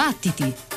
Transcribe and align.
Battiti! 0.00 0.69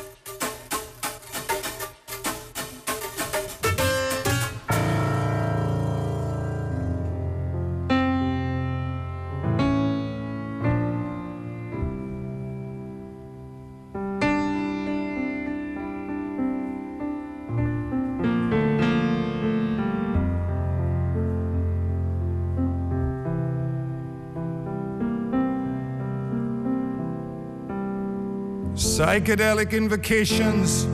Psychedelic 29.13 29.73
invocations, 29.73 30.85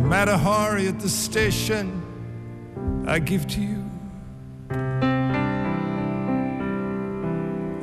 Matahari 0.00 0.88
at 0.88 1.00
the 1.00 1.08
station, 1.08 2.00
I 3.04 3.18
give 3.18 3.48
to 3.48 3.60
you. 3.60 3.84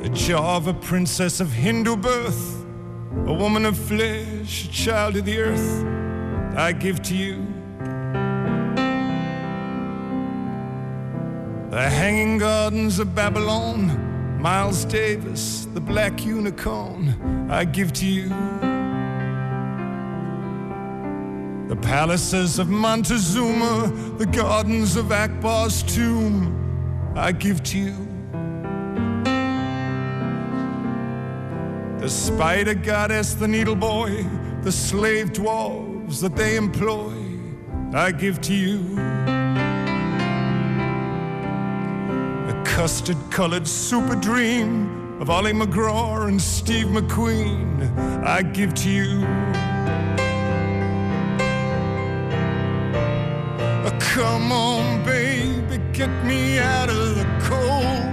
A 0.02 0.08
Java 0.14 0.72
princess 0.72 1.40
of 1.40 1.52
Hindu 1.52 1.96
birth, 1.96 2.64
a 3.26 3.34
woman 3.34 3.66
of 3.66 3.76
flesh, 3.76 4.64
a 4.64 4.70
child 4.70 5.16
of 5.16 5.26
the 5.26 5.38
earth, 5.38 5.84
I 6.56 6.72
give 6.72 7.02
to 7.02 7.14
you. 7.14 7.46
The 11.68 11.86
hanging 11.86 12.38
gardens 12.38 12.98
of 12.98 13.14
Babylon, 13.14 14.40
Miles 14.40 14.86
Davis, 14.86 15.66
the 15.74 15.82
black 15.82 16.24
unicorn, 16.24 17.50
I 17.50 17.66
give 17.66 17.92
to 17.92 18.06
you. 18.06 18.69
Palaces 21.82 22.58
of 22.58 22.68
Montezuma, 22.68 23.92
the 24.18 24.26
gardens 24.26 24.96
of 24.96 25.12
Akbar's 25.12 25.82
tomb, 25.82 27.12
I 27.16 27.32
give 27.32 27.62
to 27.64 27.78
you. 27.78 28.06
The 32.00 32.08
spider 32.08 32.74
goddess, 32.74 33.34
the 33.34 33.48
needle 33.48 33.76
boy, 33.76 34.24
the 34.62 34.72
slave 34.72 35.32
dwarves 35.32 36.20
that 36.22 36.34
they 36.36 36.56
employ, 36.56 37.12
I 37.92 38.12
give 38.12 38.40
to 38.42 38.54
you. 38.54 38.78
The 42.46 42.62
custard 42.64 43.18
colored 43.30 43.66
super 43.66 44.16
dream 44.16 45.20
of 45.20 45.28
Ollie 45.28 45.52
McGraw 45.52 46.28
and 46.28 46.40
Steve 46.40 46.86
McQueen, 46.86 48.24
I 48.24 48.42
give 48.42 48.72
to 48.74 48.88
you. 48.88 49.49
Come 54.40 54.52
on, 54.52 55.04
baby, 55.04 55.78
get 55.92 56.08
me 56.24 56.58
out 56.58 56.88
of 56.88 57.14
the 57.14 57.26
cold. 57.42 58.08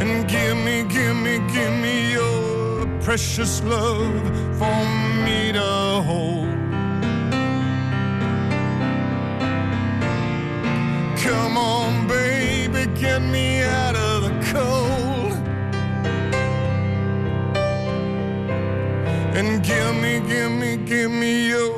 And 0.00 0.26
give 0.26 0.56
me, 0.56 0.84
give 0.84 1.14
me, 1.14 1.38
give 1.52 1.72
me 1.82 2.12
your 2.12 2.86
precious 3.02 3.62
love 3.62 4.22
for 4.58 4.80
me 5.24 5.52
to 5.52 6.02
hold. 6.08 6.48
Come 11.22 11.58
on, 11.58 12.08
baby, 12.08 12.86
get 12.98 13.20
me 13.20 13.62
out 13.62 13.94
of 13.94 14.22
the 14.22 14.34
cold. 14.50 15.34
And 19.36 19.62
give 19.62 19.94
me, 20.02 20.20
give 20.26 20.50
me, 20.50 20.78
give 20.78 21.10
me 21.10 21.48
your 21.48 21.77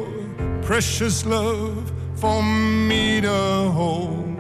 precious 0.71 1.27
love 1.27 1.93
for 2.15 2.45
me 2.45 3.21
to 3.21 3.29
hold. 3.29 4.37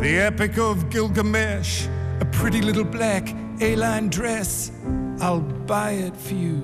The 0.00 0.16
Epic 0.16 0.56
of 0.56 0.88
Gilgamesh, 0.88 1.86
a 2.20 2.24
pretty 2.32 2.62
little 2.62 2.84
black 2.84 3.34
A-line 3.60 4.08
dress, 4.08 4.72
I'll 5.20 5.42
buy 5.42 5.90
it 5.90 6.16
for 6.16 6.32
you. 6.32 6.62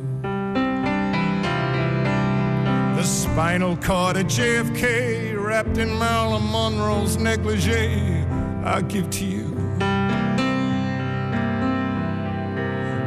The 2.97 3.03
spinal 3.03 3.77
cord 3.77 4.17
of 4.17 4.25
JFK 4.25 5.39
wrapped 5.39 5.77
in 5.77 5.99
Marilyn 5.99 6.45
Monroe's 6.51 7.19
negligee, 7.19 8.25
I'll 8.65 8.81
give 8.81 9.11
to 9.11 9.25
you. 9.27 9.55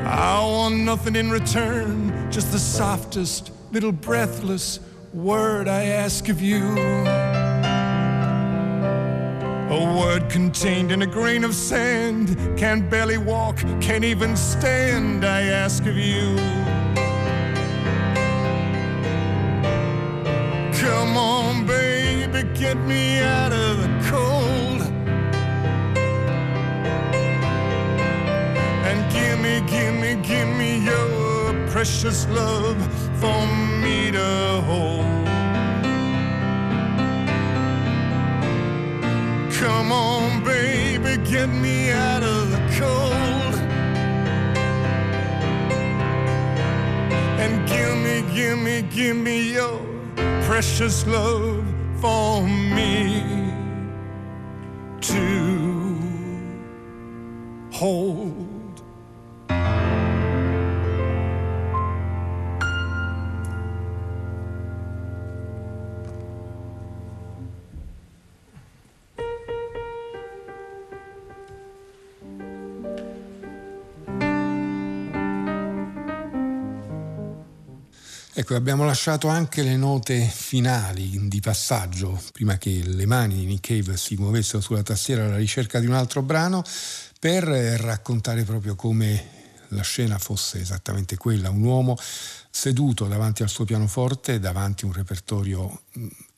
I 0.06 0.42
want 0.44 0.76
nothing 0.76 1.16
in 1.16 1.32
return, 1.32 2.09
just 2.30 2.52
the 2.52 2.60
softest 2.60 3.52
little 3.72 3.92
breathless 3.92 4.80
word 5.14 5.68
I 5.68 5.86
ask 5.86 6.30
of 6.30 6.40
you. 6.40 6.64
A 9.72 9.98
word 10.00 10.30
contained 10.30 10.92
in 10.92 11.02
a 11.02 11.08
grain 11.08 11.44
of 11.44 11.56
sand, 11.56 12.38
can't 12.58 12.88
barely 12.88 13.18
walk, 13.18 13.58
can't 13.82 14.04
even 14.04 14.36
stand, 14.36 15.26
I 15.26 15.42
ask 15.44 15.86
of 15.88 15.98
you. 15.98 16.36
Come 20.80 21.18
on, 21.18 21.66
baby, 21.66 22.48
get 22.54 22.78
me 22.78 23.20
out 23.20 23.52
of 23.52 23.82
the 23.82 24.10
cold. 24.10 24.82
And 28.86 29.12
give 29.12 29.40
me, 29.40 29.62
give 29.68 29.96
me, 29.96 30.16
give 30.28 30.48
me 30.48 30.86
your 30.86 30.99
precious 31.80 32.28
love 32.28 32.78
for 33.22 33.48
me 33.82 34.12
to 34.12 34.62
hold. 34.66 35.06
Come 39.54 39.90
on, 39.94 40.44
baby, 40.44 41.24
get 41.24 41.48
me 41.48 41.90
out 41.92 42.22
of 42.22 42.52
the 42.52 42.58
cold. 42.78 43.56
And 47.40 47.66
give 47.70 47.96
me, 48.06 48.36
give 48.36 48.58
me, 48.58 48.82
give 48.82 49.16
me 49.16 49.54
your 49.54 49.80
precious 50.44 51.08
love 51.08 51.66
for 52.02 52.46
me 52.46 53.24
to 55.00 55.98
hold. 57.72 58.49
Ecco, 78.50 78.58
abbiamo 78.58 78.84
lasciato 78.84 79.28
anche 79.28 79.62
le 79.62 79.76
note 79.76 80.26
finali 80.26 81.28
di 81.28 81.40
passaggio, 81.40 82.20
prima 82.32 82.58
che 82.58 82.82
le 82.84 83.06
mani 83.06 83.36
di 83.36 83.46
Nick 83.46 83.68
Cave 83.68 83.96
si 83.96 84.16
muovessero 84.16 84.60
sulla 84.60 84.82
tastiera 84.82 85.24
alla 85.26 85.36
ricerca 85.36 85.80
di 85.80 85.86
un 85.86 85.94
altro 85.94 86.24
brano, 86.24 86.64
per 87.20 87.44
raccontare 87.44 88.46
proprio 88.46 88.74
come 88.74 89.24
la 89.68 89.84
scena 89.84 90.18
fosse 90.18 90.60
esattamente 90.60 91.16
quella, 91.16 91.52
un 91.52 91.62
uomo 91.62 91.96
seduto 92.50 93.06
davanti 93.06 93.44
al 93.44 93.50
suo 93.50 93.66
pianoforte, 93.66 94.40
davanti 94.40 94.84
a 94.84 94.88
un 94.88 94.94
repertorio 94.94 95.82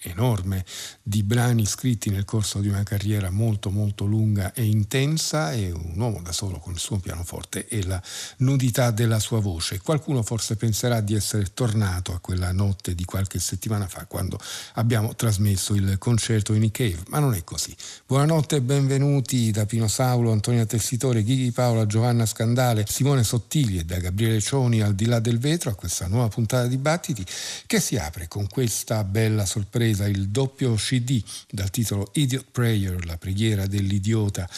enorme 0.04 0.66
di 1.04 1.24
brani 1.24 1.66
scritti 1.66 2.10
nel 2.10 2.26
corso 2.26 2.60
di 2.60 2.68
una 2.68 2.84
carriera 2.84 3.30
molto 3.30 3.70
molto 3.70 4.06
lunga 4.06 4.54
e 4.54 4.64
intensa 4.64 5.52
e 5.52 5.72
un 5.72 5.94
uomo 5.96 6.22
da 6.22 6.32
solo 6.32 6.60
con 6.60 6.74
il 6.74 6.80
suo 6.80 6.98
pianoforte 6.98 7.68
e 7.68 7.84
la 7.86 8.02
nudità 8.38 8.92
della 8.92 9.20
sua 9.20 9.40
voce. 9.40 9.80
Qualcuno 9.80 10.24
forse 10.24 10.56
penserà 10.56 11.02
di 11.02 11.14
essere 11.14 11.54
tornato 11.54 12.14
a 12.14 12.20
quella 12.20 12.52
notte 12.52 12.96
di 12.96 13.06
qualche 13.06 13.40
settimana 13.40 13.88
fa 13.88 14.06
quando 14.06 14.40
abbiamo 14.74 15.16
trasmesso 15.16 15.74
il 15.76 15.98
concerto 15.98 16.54
in 16.54 16.70
Cave, 16.72 17.04
ma 17.08 17.20
non 17.20 17.34
è 17.34 17.44
così. 17.44 17.76
Buonanotte 18.06 18.58
e 18.58 18.62
benvenuti 18.62 19.52
da 19.52 19.66
Pino 19.66 19.88
Saulo, 19.88 20.32
Antonia 20.32 20.66
Tessitore, 20.66 21.24
Ghighi 21.24 21.52
Paola, 21.52 21.86
Giovanna 21.86 22.26
Scandale, 22.26 22.86
Simone 22.88 23.24
Sottili 23.24 23.80
e 23.80 23.84
da 23.84 23.98
Gabriele 23.98 24.40
Cioni 24.40 24.82
al 24.82 24.96
di 24.96 25.06
là 25.06 25.20
del 25.20 25.40
vetro 25.40 25.70
a 25.70 25.76
questa 25.76 26.08
nuova 26.08 26.28
puntata 26.28 26.68
di 26.68 26.78
Battiti 26.78 27.26
che 27.66 27.80
si 27.80 27.98
apre 27.98 28.28
con 28.28 28.48
questa 28.48 29.04
bella 29.04 29.46
sorpresa 29.46 29.91
inglese 29.92 30.10
il 30.10 30.30
doppio 30.30 30.74
CD 30.76 31.22
dal 31.50 31.70
titolo 31.70 32.10
Idiot 32.14 32.46
Prayer, 32.52 33.06
la 33.06 33.18
preghiera 33.18 33.68
dell'idiota 33.68 34.50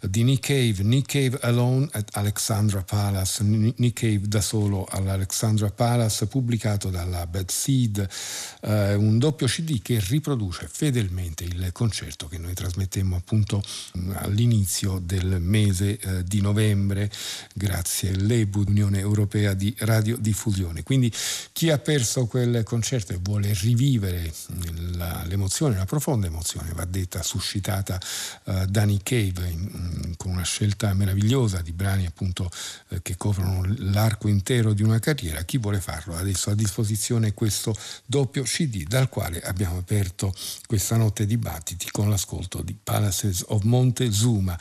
di 0.00 0.22
Nick 0.22 0.46
Cave, 0.46 0.82
Nick 0.82 1.12
Cave 1.12 1.38
Alone 1.42 1.88
at 1.92 2.08
Alexandra 2.12 2.82
Palace, 2.82 3.42
Nick 3.42 4.00
Cave 4.00 4.28
da 4.28 4.40
solo 4.40 4.86
all'Alexandra 4.88 5.70
Palace, 5.70 6.26
pubblicato 6.26 6.90
dalla 6.90 7.26
Bad 7.26 7.50
Seed, 7.50 8.08
eh, 8.62 8.94
un 8.94 9.18
doppio 9.18 9.46
CD 9.46 9.80
che 9.82 10.02
riproduce 10.08 10.68
fedelmente 10.70 11.44
il 11.44 11.70
concerto 11.72 12.28
che 12.28 12.38
noi 12.38 12.54
trasmettemmo 12.54 13.16
appunto 13.16 13.62
all'inizio 14.14 14.98
del 15.02 15.40
mese 15.40 15.98
eh, 15.98 16.24
di 16.24 16.40
novembre 16.40 17.10
grazie 17.54 18.10
all'EBU, 18.10 18.64
Unione 18.66 18.98
Europea 18.98 19.54
di 19.54 19.74
Radiodiffusione. 19.76 20.82
Quindi 20.82 21.12
chi 21.52 21.70
ha 21.70 21.78
perso 21.78 22.26
quel 22.26 22.62
concerto 22.64 23.12
e 23.12 23.18
vuole 23.20 23.52
rivivere 23.54 24.32
la, 24.92 25.24
l'emozione, 25.26 25.76
la 25.76 25.84
profonda 25.84 26.26
emozione, 26.26 26.72
va 26.74 26.84
detta, 26.84 27.22
suscitata 27.22 28.00
eh, 28.44 28.66
da 28.66 28.84
Nick 28.84 29.02
Cave 29.02 29.48
in, 29.48 29.89
con 30.16 30.32
una 30.32 30.44
scelta 30.44 30.92
meravigliosa 30.94 31.60
di 31.60 31.72
brani 31.72 32.06
appunto 32.06 32.50
eh, 32.88 33.02
che 33.02 33.16
coprono 33.16 33.62
l'arco 33.78 34.28
intero 34.28 34.72
di 34.72 34.82
una 34.82 34.98
carriera, 34.98 35.42
chi 35.42 35.58
vuole 35.58 35.80
farlo? 35.80 36.16
Adesso 36.16 36.50
a 36.50 36.54
disposizione 36.54 37.34
questo 37.34 37.74
doppio 38.06 38.42
CD 38.42 38.84
dal 38.84 39.08
quale 39.08 39.40
abbiamo 39.42 39.78
aperto 39.78 40.34
questa 40.66 40.96
notte 40.96 41.26
dibattiti 41.26 41.90
con 41.90 42.08
l'ascolto 42.10 42.62
di 42.62 42.76
Palaces 42.82 43.44
of 43.48 43.62
Montezuma 43.62 44.58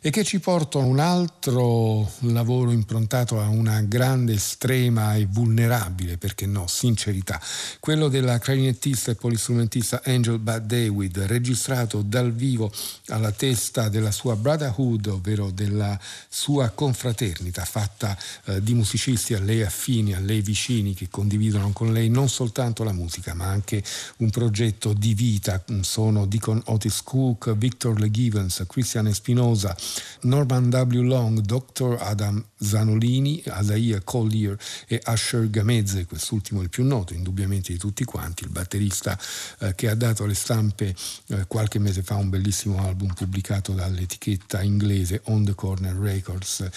e 0.00 0.10
che 0.10 0.22
ci 0.22 0.38
porta 0.38 0.78
a 0.78 0.82
un 0.82 1.00
altro 1.00 2.08
lavoro 2.20 2.70
improntato 2.70 3.40
a 3.40 3.48
una 3.48 3.80
grande, 3.82 4.34
estrema 4.34 5.14
e 5.16 5.26
vulnerabile, 5.26 6.18
perché 6.18 6.46
no, 6.46 6.66
sincerità, 6.68 7.40
quello 7.80 8.08
della 8.08 8.38
clarinettista 8.38 9.10
e 9.10 9.16
polistrumentista 9.16 10.02
Angel 10.04 10.38
Bad 10.38 10.66
David, 10.66 11.18
registrato 11.22 12.02
dal 12.02 12.32
vivo 12.32 12.72
alla 13.08 13.32
testa 13.32 13.88
della 13.88 14.12
sua 14.12 14.36
Brotherhood, 14.36 15.06
ovvero 15.06 15.50
della 15.50 15.98
sua 16.28 16.68
confraternita 16.68 17.64
fatta 17.64 18.16
eh, 18.44 18.62
di 18.62 18.74
musicisti 18.74 19.34
a 19.34 19.40
lei 19.40 19.62
affini, 19.62 20.14
a 20.14 20.20
lei 20.20 20.40
vicini, 20.42 20.94
che 20.94 21.08
condividono 21.10 21.70
con 21.72 21.92
lei 21.92 22.08
non 22.08 22.28
soltanto 22.28 22.84
la 22.84 22.92
musica, 22.92 23.34
ma 23.34 23.46
anche 23.46 23.82
un 24.18 24.30
progetto 24.30 24.92
di 24.92 25.14
vita. 25.14 25.62
Sono 25.80 26.26
Deacon 26.26 26.62
Otis 26.66 27.02
Cook, 27.02 27.56
Victor 27.56 27.98
Le 27.98 28.10
Givens, 28.10 28.64
Christian 28.66 29.08
Espinosa, 29.08 29.76
Norman 30.22 30.68
W. 30.68 31.02
Long, 31.02 31.40
Dr. 31.40 31.96
Adam 32.00 32.44
Zanolini, 32.58 33.42
Azaia 33.46 34.00
Collier 34.02 34.56
e 34.86 35.00
Asher 35.02 35.48
Gamezze, 35.48 36.06
quest'ultimo 36.06 36.62
il 36.62 36.68
più 36.68 36.84
noto 36.84 37.14
indubbiamente 37.14 37.72
di 37.72 37.78
tutti 37.78 38.04
quanti, 38.04 38.44
il 38.44 38.50
batterista 38.50 39.18
eh, 39.60 39.74
che 39.74 39.88
ha 39.88 39.94
dato 39.94 40.24
alle 40.24 40.34
stampe 40.34 40.94
eh, 41.28 41.44
qualche 41.46 41.78
mese 41.78 42.02
fa 42.02 42.16
un 42.16 42.28
bellissimo 42.28 42.82
album 42.84 43.12
pubblicato 43.14 43.72
dall'etichetta 43.72 44.62
inglese 44.62 45.20
On 45.24 45.44
the 45.44 45.54
Corner 45.54 45.94
Records. 45.94 46.68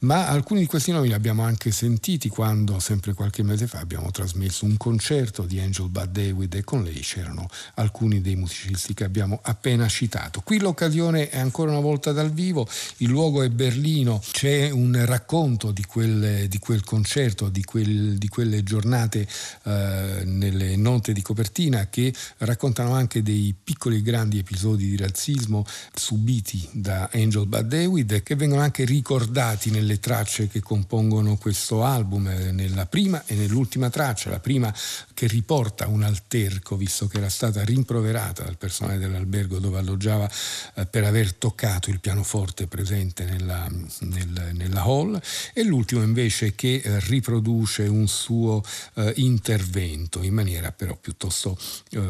Ma 0.00 0.28
alcuni 0.28 0.60
di 0.60 0.66
questi 0.66 0.92
nomi 0.92 1.08
li 1.08 1.14
abbiamo 1.14 1.42
anche 1.42 1.70
sentiti 1.70 2.28
quando, 2.28 2.78
sempre 2.78 3.14
qualche 3.14 3.42
mese 3.42 3.66
fa, 3.66 3.78
abbiamo 3.78 4.10
trasmesso 4.10 4.64
un 4.64 4.76
concerto 4.76 5.42
di 5.42 5.58
Angel 5.58 5.88
Bad 5.88 6.10
David 6.10 6.54
e 6.54 6.64
con 6.64 6.82
lei 6.84 7.00
c'erano 7.00 7.48
alcuni 7.74 8.20
dei 8.20 8.36
musicisti 8.36 8.94
che 8.94 9.04
abbiamo 9.04 9.40
appena 9.42 9.88
citato. 9.88 10.40
Qui 10.42 10.58
l'occasione 10.58 11.28
è 11.28 11.38
ancora 11.38 11.70
una 11.70 11.80
volta 11.80 12.12
dal 12.12 12.30
vivo 12.30 12.53
vivo, 12.54 12.68
il 12.98 13.08
luogo 13.08 13.42
è 13.42 13.48
Berlino, 13.48 14.22
c'è 14.30 14.70
un 14.70 15.04
racconto 15.04 15.72
di 15.72 15.84
quel, 15.84 16.46
di 16.48 16.58
quel 16.58 16.84
concerto, 16.84 17.48
di, 17.48 17.64
quel, 17.64 18.16
di, 18.16 18.28
quelle 18.28 18.62
giornate 18.62 19.26
eh, 19.64 20.22
nelle 20.24 20.76
note 20.76 21.12
di 21.12 21.20
copertina 21.20 21.88
che 21.88 22.14
raccontano 22.38 22.94
anche 22.94 23.22
dei 23.22 23.54
piccoli 23.62 23.96
e 23.96 24.02
grandi 24.02 24.38
episodi 24.38 24.88
di 24.88 24.96
razzismo 24.96 25.66
subiti 25.92 26.66
da 26.70 27.10
Angel 27.12 27.46
Bad 27.46 27.66
David 27.66 28.22
che 28.22 28.36
vengono 28.36 28.62
anche 28.62 28.84
ricordati 28.84 29.70
nelle 29.70 29.98
tracce 29.98 30.46
che 30.46 30.60
compongono 30.60 31.36
questo 31.36 31.82
album, 31.82 32.28
eh, 32.28 32.52
nella 32.52 32.86
prima 32.86 33.24
e 33.26 33.34
nell'ultima 33.34 33.90
traccia, 33.90 34.30
la 34.30 34.38
prima 34.38 34.72
che 35.12 35.26
riporta 35.26 35.88
un 35.88 36.02
alterco 36.04 36.76
visto 36.76 37.08
che 37.08 37.18
era 37.18 37.28
stata 37.28 37.64
rimproverata 37.64 38.44
dal 38.44 38.56
personale 38.56 38.98
dell'albergo 38.98 39.58
dove 39.58 39.78
alloggiava 39.78 40.30
eh, 40.74 40.86
per 40.86 41.04
aver 41.04 41.34
toccato 41.34 41.90
il 41.90 42.00
pianoforte 42.00 42.43
forte 42.44 42.66
presente 42.66 43.24
nella, 43.24 43.66
nel, 44.00 44.50
nella 44.52 44.82
hall 44.82 45.18
e 45.54 45.62
l'ultimo 45.62 46.02
invece 46.02 46.54
che 46.54 46.82
eh, 46.84 47.00
riproduce 47.00 47.84
un 47.84 48.06
suo 48.06 48.62
eh, 48.96 49.14
intervento 49.16 50.22
in 50.22 50.34
maniera 50.34 50.70
però 50.70 50.94
piuttosto 50.94 51.56
eh, 51.90 51.98
eh, 51.98 52.02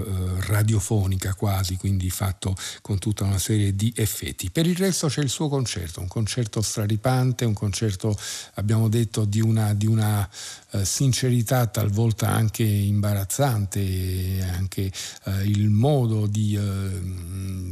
radiofonica 0.47 1.35
quasi, 1.35 1.77
quindi 1.77 2.11
fatto 2.11 2.57
con 2.83 2.99
tutta 2.99 3.23
una 3.23 3.39
serie 3.39 3.77
di 3.77 3.93
effetti. 3.97 4.51
Per 4.51 4.67
il 4.67 4.77
resto 4.77 5.07
c'è 5.07 5.23
il 5.23 5.29
suo 5.29 5.49
concerto, 5.49 6.01
un 6.01 6.09
concerto 6.09 6.61
straripante, 6.63 7.45
un 7.45 7.55
concerto 7.55 8.19
abbiamo 8.55 8.89
detto 8.89 9.25
di 9.25 9.41
una, 9.41 9.73
di 9.73 9.87
una 9.87 10.29
sincerità 10.83 11.67
talvolta 11.67 12.29
anche 12.29 12.65
imbarazzante, 12.65 14.45
anche 14.53 14.91
eh, 15.25 15.43
il 15.45 15.69
modo 15.69 16.27
di, 16.27 16.57
eh, 16.57 17.01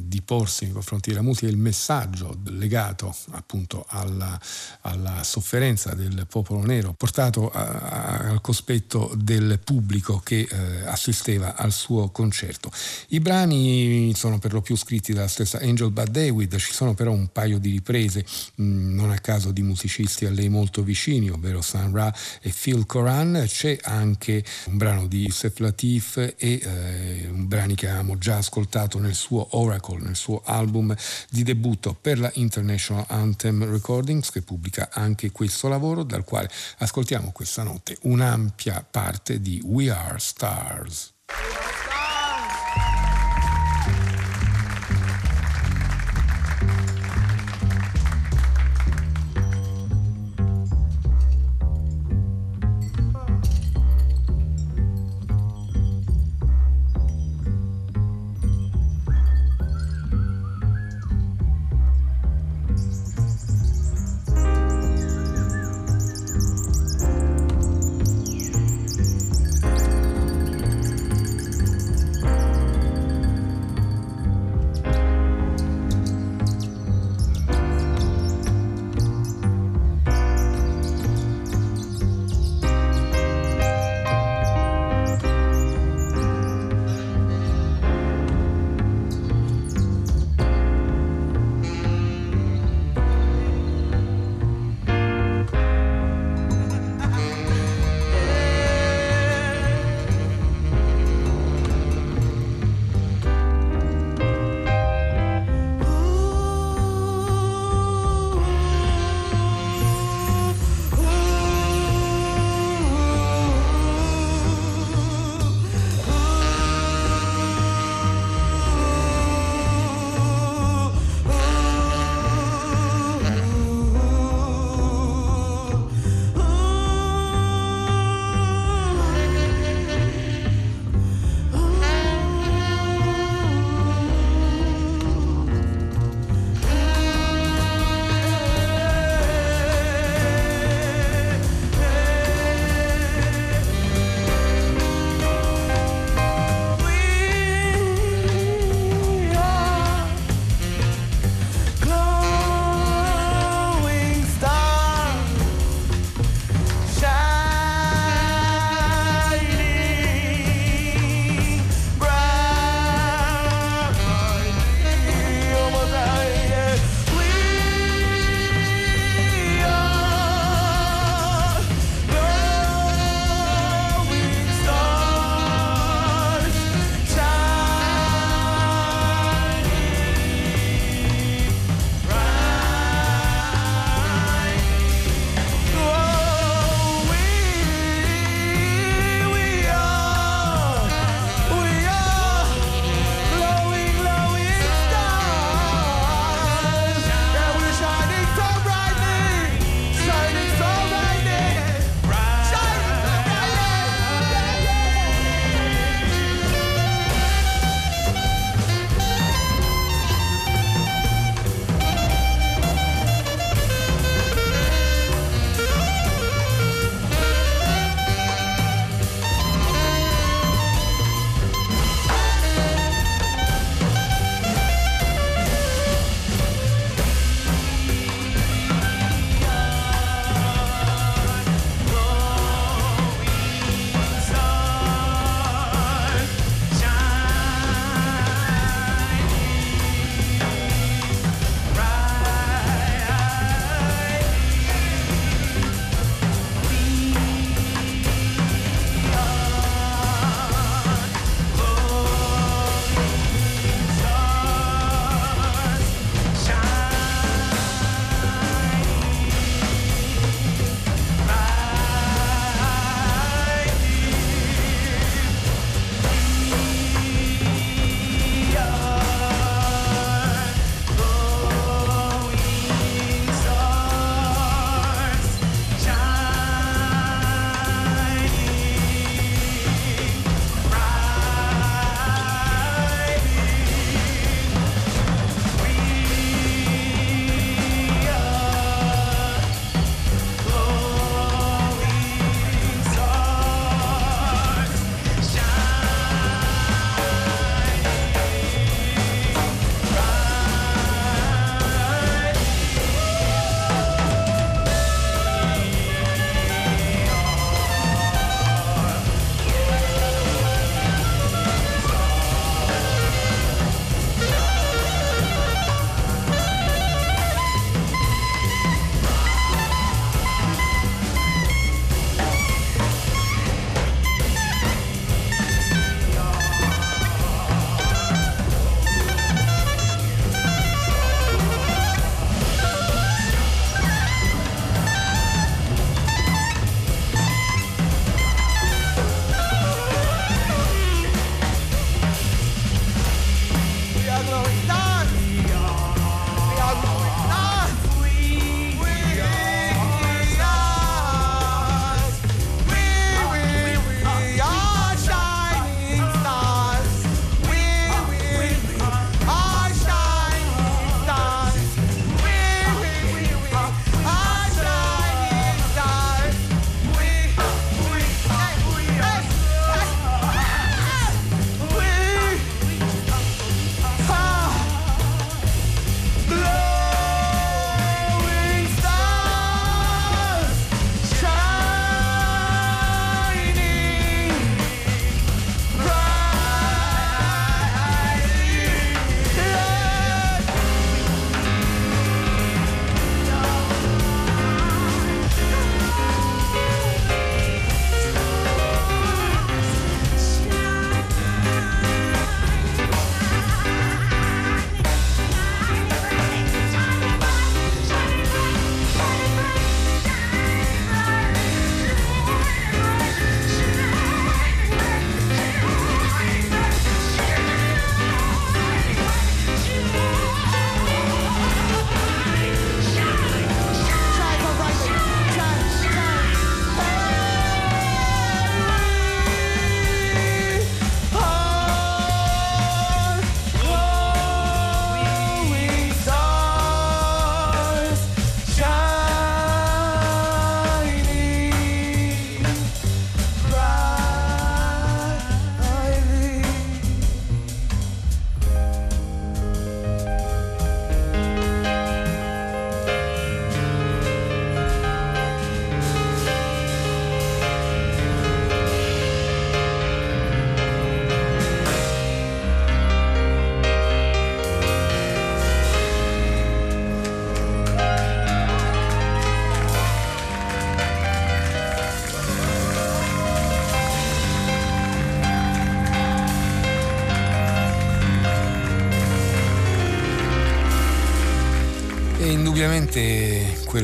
di, 0.04 0.22
porsi 0.22 0.64
nei 0.64 0.72
confronti 0.72 1.10
della 1.10 1.22
musica, 1.22 1.46
il 1.48 1.56
messaggio 1.56 2.38
legato 2.44 3.14
appunto 3.30 3.84
alla, 3.88 4.38
alla 4.82 5.24
sofferenza 5.24 5.94
del 5.94 6.26
popolo 6.28 6.64
nero, 6.64 6.92
portato 6.92 7.50
a, 7.50 7.64
a, 7.64 8.16
al 8.28 8.40
cospetto 8.40 9.12
del 9.16 9.58
pubblico 9.62 10.20
che 10.22 10.46
eh, 10.48 10.86
assisteva 10.86 11.56
al 11.56 11.72
suo 11.72 12.10
concerto. 12.10 12.70
I 13.08 13.20
brani 13.20 14.12
sono 14.14 14.38
per 14.38 14.52
lo 14.52 14.60
più 14.60 14.76
scritti 14.76 15.12
dalla 15.12 15.28
stessa 15.28 15.58
Angel 15.58 15.90
Bad 15.90 16.10
David, 16.10 16.56
ci 16.56 16.72
sono 16.72 16.94
però 16.94 17.10
un 17.10 17.28
paio 17.32 17.58
di 17.58 17.70
riprese, 17.70 18.24
mh, 18.54 18.64
mm, 18.64 18.94
non 18.94 19.10
a 19.10 19.18
caso 19.18 19.50
di 19.50 19.62
musicisti 19.62 20.26
a 20.26 20.30
lei 20.30 20.48
molto 20.48 20.82
vicini, 20.82 21.30
ovvero 21.30 21.60
San 21.62 21.92
Ra 21.92 22.14
e 22.40 22.52
Phil 22.52 22.86
Koran, 22.92 23.44
c'è 23.46 23.78
anche 23.84 24.44
un 24.66 24.76
brano 24.76 25.06
di 25.06 25.22
Yusef 25.22 25.60
Latif 25.60 26.18
e 26.18 26.34
eh, 26.36 27.28
brani 27.32 27.74
che 27.74 27.88
avevamo 27.88 28.18
già 28.18 28.36
ascoltato 28.36 28.98
nel 28.98 29.14
suo 29.14 29.56
Oracle, 29.56 30.00
nel 30.00 30.14
suo 30.14 30.42
album 30.44 30.94
di 31.30 31.42
debutto 31.42 31.96
per 31.98 32.18
la 32.18 32.30
International 32.34 33.06
Anthem 33.08 33.64
Recordings 33.64 34.30
che 34.30 34.42
pubblica 34.42 34.90
anche 34.92 35.30
questo 35.30 35.68
lavoro 35.68 36.02
dal 36.02 36.24
quale 36.24 36.50
ascoltiamo 36.80 37.30
questa 37.32 37.62
notte 37.62 37.96
un'ampia 38.02 38.84
parte 38.90 39.40
di 39.40 39.58
We 39.64 39.88
Are 39.88 40.18
Stars. 40.18 41.14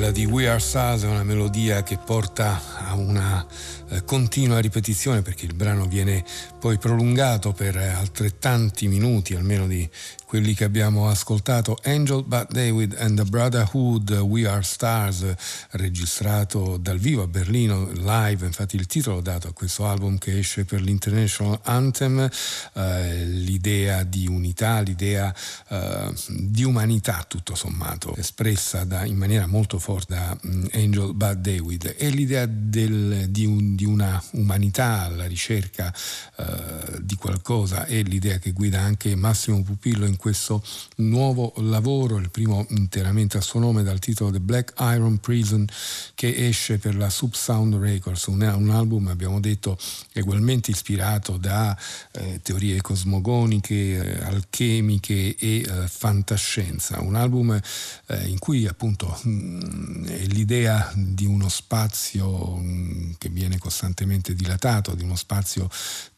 Quella 0.08 0.12
di 0.12 0.24
We 0.24 0.48
Are 0.48 0.60
è 1.02 1.06
una 1.06 1.22
melodia 1.22 1.82
che 1.82 1.98
porta 1.98 2.60
a 2.86 2.94
una 2.94 3.44
eh, 3.90 4.04
continua 4.04 4.58
ripetizione 4.58 5.22
perché 5.22 5.44
il 5.44 5.54
brano 5.54 5.86
viene 5.86 6.24
poi 6.58 6.78
prolungato 6.78 7.52
per 7.52 7.76
altrettanti 7.76 8.88
minuti, 8.88 9.34
almeno 9.34 9.66
di 9.66 9.88
quelli 10.28 10.52
che 10.52 10.64
abbiamo 10.64 11.08
ascoltato. 11.08 11.78
Angel 11.84 12.22
But 12.22 12.52
David 12.52 12.94
and 12.98 13.16
the 13.16 13.24
Brotherhood, 13.24 14.10
We 14.10 14.46
Are 14.46 14.62
Stars, 14.62 15.24
registrato 15.70 16.76
dal 16.76 16.98
vivo 16.98 17.22
a 17.22 17.26
Berlino, 17.26 17.90
live, 17.92 18.44
infatti 18.44 18.76
il 18.76 18.86
titolo 18.86 19.22
dato 19.22 19.48
a 19.48 19.52
questo 19.54 19.86
album 19.86 20.18
che 20.18 20.38
esce 20.38 20.66
per 20.66 20.82
l'International 20.82 21.58
Anthem, 21.62 22.28
eh, 22.74 23.24
l'idea 23.24 24.02
di 24.02 24.26
unità, 24.26 24.80
l'idea 24.80 25.34
eh, 25.68 26.12
di 26.28 26.62
umanità 26.62 27.24
tutto 27.26 27.54
sommato, 27.54 28.14
espressa 28.14 28.84
da, 28.84 29.06
in 29.06 29.16
maniera 29.16 29.46
molto 29.46 29.78
forte 29.78 30.14
da 30.14 30.36
um, 30.42 30.68
Angel 30.74 31.14
But 31.14 31.36
David 31.36 31.94
e 31.96 32.10
l'idea 32.10 32.44
del, 32.44 33.30
di 33.30 33.46
un 33.46 33.76
di 33.78 33.84
una 33.84 34.22
umanità 34.32 35.02
alla 35.02 35.26
ricerca 35.26 35.94
eh, 36.36 36.98
di 37.00 37.14
qualcosa 37.14 37.86
è 37.86 38.02
l'idea 38.02 38.38
che 38.38 38.50
guida 38.50 38.80
anche 38.80 39.14
Massimo 39.14 39.62
Pupillo 39.62 40.04
in 40.04 40.16
questo 40.18 40.62
nuovo 40.96 41.54
lavoro, 41.56 42.18
il 42.18 42.28
primo 42.28 42.66
interamente 42.70 43.38
a 43.38 43.40
suo 43.40 43.60
nome 43.60 43.82
dal 43.82 43.98
titolo 43.98 44.30
The 44.30 44.40
Black 44.40 44.74
Iron 44.80 45.16
Prison 45.18 45.66
che 46.14 46.46
esce 46.46 46.76
per 46.76 46.96
la 46.96 47.08
Subsound 47.08 47.76
Records, 47.76 48.26
un, 48.26 48.42
un 48.42 48.70
album 48.70 49.08
abbiamo 49.08 49.40
detto 49.40 49.78
ugualmente 50.14 50.70
ispirato 50.70 51.36
da 51.36 51.76
eh, 52.12 52.40
teorie 52.42 52.80
cosmogoniche, 52.80 54.18
eh, 54.18 54.24
alchemiche 54.24 55.36
e 55.36 55.60
eh, 55.60 55.88
fantascienza, 55.88 57.00
un 57.00 57.14
album 57.14 57.58
eh, 58.06 58.26
in 58.26 58.38
cui 58.38 58.66
appunto 58.66 59.18
mh, 59.22 59.30
mm, 59.30 60.04
l'idea 60.26 60.92
di 60.94 61.24
uno 61.24 61.48
spazio 61.48 62.56
mh, 62.56 62.62
mm, 62.62 63.10
che 63.18 63.28
viene 63.28 63.58
costantemente 63.58 64.34
dilatato, 64.34 64.94
di 64.94 65.04
uno 65.04 65.16
spazio 65.16 65.68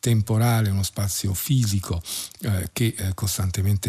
temporale, 0.01 0.71
uno 0.71 0.83
spazio 0.83 1.35
fisico 1.35 2.03
eh, 2.41 2.71
che 2.73 2.95
eh, 2.97 3.15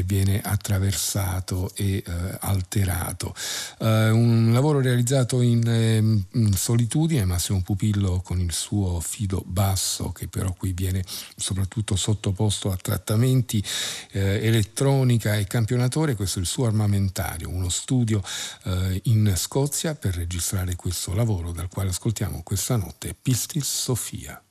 costantemente 0.01 0.03
viene 0.03 0.41
attraversato 0.41 1.71
e 1.75 2.03
eh, 2.05 2.37
alterato. 2.39 3.33
Eh, 3.79 4.09
un 4.09 4.51
lavoro 4.53 4.79
realizzato 4.79 5.41
in, 5.41 5.67
ehm, 5.67 6.25
in, 6.33 6.53
solitudine, 6.53 7.25
Massimo 7.25 7.61
Pupillo 7.61 8.21
con 8.21 8.39
il 8.39 8.51
suo 8.51 8.99
fido 8.99 9.43
basso 9.45 10.11
che 10.11 10.27
però 10.27 10.53
qui 10.53 10.73
viene 10.73 11.03
soprattutto 11.35 11.95
sottoposto 11.95 12.71
a 12.71 12.75
trattamenti 12.75 13.63
eh, 14.11 14.45
elettronica 14.45 15.35
e 15.35 15.45
campionatore, 15.45 16.15
questo 16.15 16.39
è 16.39 16.41
il 16.41 16.47
suo 16.47 16.65
armamentario, 16.65 17.49
uno 17.49 17.69
studio 17.69 18.21
eh, 18.63 18.99
in 19.05 19.33
Scozia 19.35 19.95
per 19.95 20.15
registrare 20.15 20.75
questo 20.75 21.13
lavoro 21.13 21.51
dal 21.51 21.69
quale 21.69 21.89
ascoltiamo 21.89 22.41
questa 22.43 22.75
notte 22.75 23.15
Pistis 23.19 23.65
Sofia. 23.65 24.41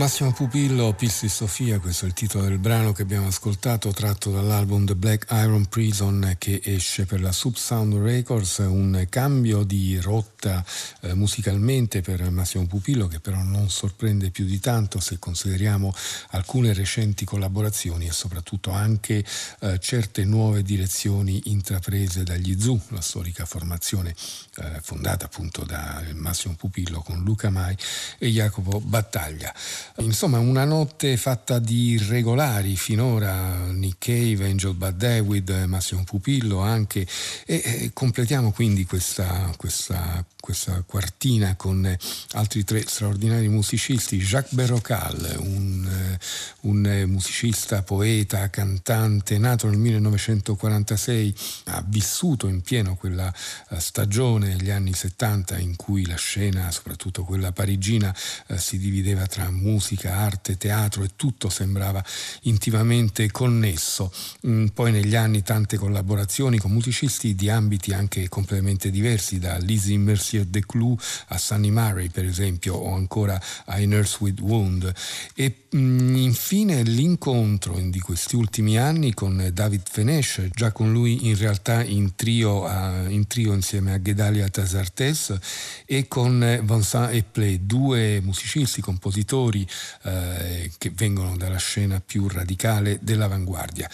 Massimo 0.00 0.32
Pupillo, 0.32 0.94
Pilsi 0.94 1.28
Sofia, 1.28 1.78
questo 1.78 2.06
è 2.06 2.08
il 2.08 2.14
titolo 2.14 2.44
del 2.44 2.56
brano 2.56 2.92
che 2.92 3.02
abbiamo 3.02 3.26
ascoltato 3.26 3.90
tratto 3.90 4.30
dall'album 4.30 4.86
The 4.86 4.94
Black 4.94 5.26
Iron 5.32 5.66
Prison 5.66 6.36
che 6.38 6.58
esce 6.64 7.04
per 7.04 7.20
la 7.20 7.32
Subsound 7.32 7.96
Records, 7.96 8.58
un 8.60 9.06
cambio 9.10 9.62
di 9.62 10.00
rotta 10.00 10.64
eh, 11.02 11.12
musicalmente 11.12 12.00
per 12.00 12.30
Massimo 12.30 12.66
Pupillo 12.66 13.08
che 13.08 13.20
però 13.20 13.42
non 13.42 13.68
sorprende 13.68 14.30
più 14.30 14.46
di 14.46 14.58
tanto 14.58 15.00
se 15.00 15.18
consideriamo 15.18 15.92
alcune 16.30 16.72
recenti 16.72 17.26
collaborazioni 17.26 18.06
e 18.06 18.12
soprattutto 18.12 18.70
anche 18.70 19.22
eh, 19.60 19.78
certe 19.80 20.24
nuove 20.24 20.62
direzioni 20.62 21.42
intraprese 21.50 22.22
dagli 22.22 22.58
Zoo, 22.58 22.80
la 22.88 23.02
storica 23.02 23.44
formazione 23.44 24.14
eh, 24.56 24.80
fondata 24.80 25.26
appunto 25.26 25.62
da 25.64 26.02
Massimo 26.14 26.54
Pupillo 26.54 27.02
con 27.02 27.22
Luca 27.22 27.50
Mai 27.50 27.76
e 28.18 28.28
Jacopo 28.30 28.80
Battaglia. 28.80 29.52
Insomma, 29.96 30.38
una 30.38 30.64
notte 30.64 31.16
fatta 31.16 31.58
di 31.58 31.98
regolari 31.98 32.76
finora, 32.76 33.66
Nick 33.66 33.98
Cave, 33.98 34.48
Angel 34.48 34.74
Bad 34.74 34.96
David, 34.96 35.50
Massimo 35.66 36.04
Pupillo 36.04 36.60
anche, 36.60 37.06
e, 37.44 37.62
e 37.64 37.90
completiamo 37.92 38.52
quindi 38.52 38.84
questa, 38.84 39.52
questa, 39.56 40.24
questa, 40.38 40.82
quartina 40.86 41.54
con 41.56 41.96
altri 42.32 42.64
tre 42.64 42.84
straordinari 42.86 43.48
musicisti, 43.48 44.18
Jacques 44.18 44.54
Berrocal, 44.54 45.36
un, 45.40 46.18
un 46.60 47.04
musicista, 47.06 47.82
poeta, 47.82 48.48
cantante, 48.48 49.38
nato 49.38 49.68
nel 49.68 49.78
1946, 49.78 51.34
ha 51.66 51.84
vissuto 51.86 52.48
in 52.48 52.62
pieno 52.62 52.96
quella 52.96 53.32
eh, 53.70 53.80
stagione, 53.80 54.56
gli 54.56 54.70
anni 54.70 54.94
70, 54.94 55.58
in 55.58 55.76
cui 55.76 56.06
la 56.06 56.16
scena, 56.16 56.70
soprattutto 56.70 57.24
quella 57.24 57.52
parigina, 57.52 58.14
eh, 58.46 58.58
si 58.58 58.78
divideva 58.78 59.26
tra 59.26 59.50
musica, 59.50 59.79
musica, 59.80 60.14
arte, 60.14 60.58
teatro 60.58 61.02
e 61.02 61.10
tutto 61.16 61.48
sembrava 61.48 62.04
intimamente 62.42 63.30
connesso. 63.30 64.12
Mm, 64.46 64.66
poi 64.66 64.92
negli 64.92 65.16
anni 65.16 65.42
tante 65.42 65.78
collaborazioni 65.78 66.58
con 66.58 66.70
musicisti 66.70 67.34
di 67.34 67.48
ambiti 67.48 67.94
anche 67.94 68.28
completamente 68.28 68.90
diversi, 68.90 69.38
da 69.38 69.56
Lizzie 69.56 69.96
Mercier 69.96 70.44
de 70.44 70.66
Clou 70.66 70.96
a 71.28 71.38
Sunny 71.38 71.70
Murray 71.70 72.10
per 72.10 72.26
esempio, 72.26 72.74
o 72.74 72.94
ancora 72.94 73.40
a 73.64 73.78
Nurse 73.78 74.18
with 74.20 74.40
Wound. 74.40 74.92
E 75.34 75.62
mm, 75.74 76.16
infine 76.16 76.82
l'incontro 76.82 77.80
di 77.80 78.00
questi 78.00 78.36
ultimi 78.36 78.76
anni 78.76 79.14
con 79.14 79.48
David 79.50 79.82
Fenesh, 79.90 80.48
già 80.52 80.72
con 80.72 80.92
lui 80.92 81.26
in 81.26 81.38
realtà 81.38 81.82
in 81.82 82.14
trio, 82.14 82.68
in 83.08 83.26
trio 83.26 83.54
insieme 83.54 83.94
a 83.94 84.02
Gedalia 84.02 84.46
Tasartes 84.50 85.38
e 85.86 86.06
con 86.06 86.60
Vincent 86.64 87.14
Eplé, 87.14 87.60
due 87.62 88.20
musicisti, 88.20 88.82
compositori 88.90 89.66
eh, 90.02 90.70
che 90.78 90.90
vengono 90.90 91.36
dalla 91.36 91.58
scena 91.58 92.00
più 92.00 92.28
radicale 92.28 92.98
dell'avanguardia. 93.00 93.88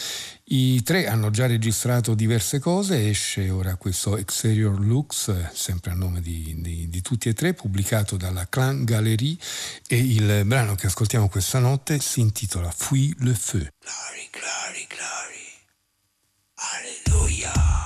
I 0.49 0.83
tre 0.85 1.09
hanno 1.09 1.31
già 1.31 1.47
registrato 1.47 2.15
diverse 2.15 2.61
cose, 2.61 3.09
esce 3.09 3.51
ora 3.51 3.75
questo 3.75 4.17
Exterior 4.17 4.79
Lux, 4.79 5.51
sempre 5.53 5.91
a 5.91 5.95
nome 5.95 6.21
di, 6.21 6.55
di, 6.59 6.89
di 6.89 7.03
tutti 7.03 7.29
e 7.29 7.33
tre, 7.33 7.55
pubblicato 7.55 8.17
dalla 8.17 8.47
Clan 8.49 8.85
Galerie 8.85 9.37
e 9.89 9.99
il 9.99 10.45
brano 10.45 10.77
che 10.77 10.87
ascoltiamo 10.87 11.29
questa 11.29 11.59
notte 11.59 11.99
si 11.99 12.21
intitola 12.21 12.71
Fui 12.71 13.13
le 13.19 13.35
feu. 13.35 13.67
Glory, 13.81 14.29
glory, 14.31 14.87
glory. 14.87 15.47
Alleluia. 16.55 17.86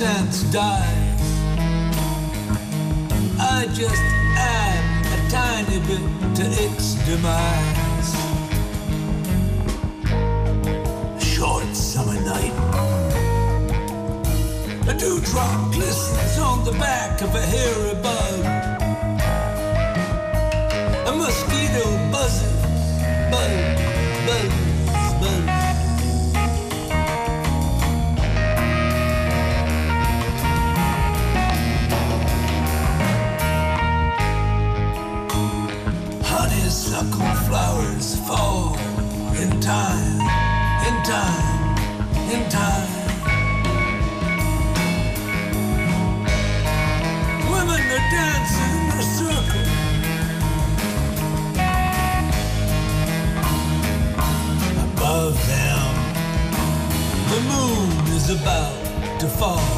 Incense 0.00 0.44
dies. 0.52 1.20
I 3.40 3.66
just 3.72 4.02
add 4.36 5.06
a 5.16 5.18
tiny 5.28 5.80
bit 5.88 6.36
to 6.36 6.44
its 6.46 6.94
demise. 7.04 8.14
A 11.16 11.20
short 11.20 11.74
summer 11.74 12.20
night. 12.20 12.54
A 14.88 14.94
dewdrop 14.96 15.72
glistens 15.72 16.38
on 16.38 16.64
the 16.64 16.72
back 16.78 17.20
of 17.20 17.34
a 17.34 17.40
hairy 17.40 18.00
bug. 18.00 18.44
A 21.08 21.12
mosquito 21.16 21.84
buzzes, 22.12 22.52
buzz, 23.32 23.50
buzz, 24.26 24.52
buzz. 24.52 24.67
Flowers 37.48 38.14
fall 38.28 38.76
in 39.40 39.58
time, 39.58 40.20
in 40.86 40.96
time, 41.02 41.76
in 42.34 42.42
time. 42.50 42.90
Women 47.50 47.80
are 47.96 48.06
dancing 48.12 48.78
in 48.90 48.98
a 48.98 49.06
circle. 49.18 49.66
Above 54.92 55.34
them, 55.54 55.88
the 57.32 57.40
moon 57.52 57.88
is 58.14 58.28
about 58.28 59.20
to 59.20 59.26
fall 59.26 59.77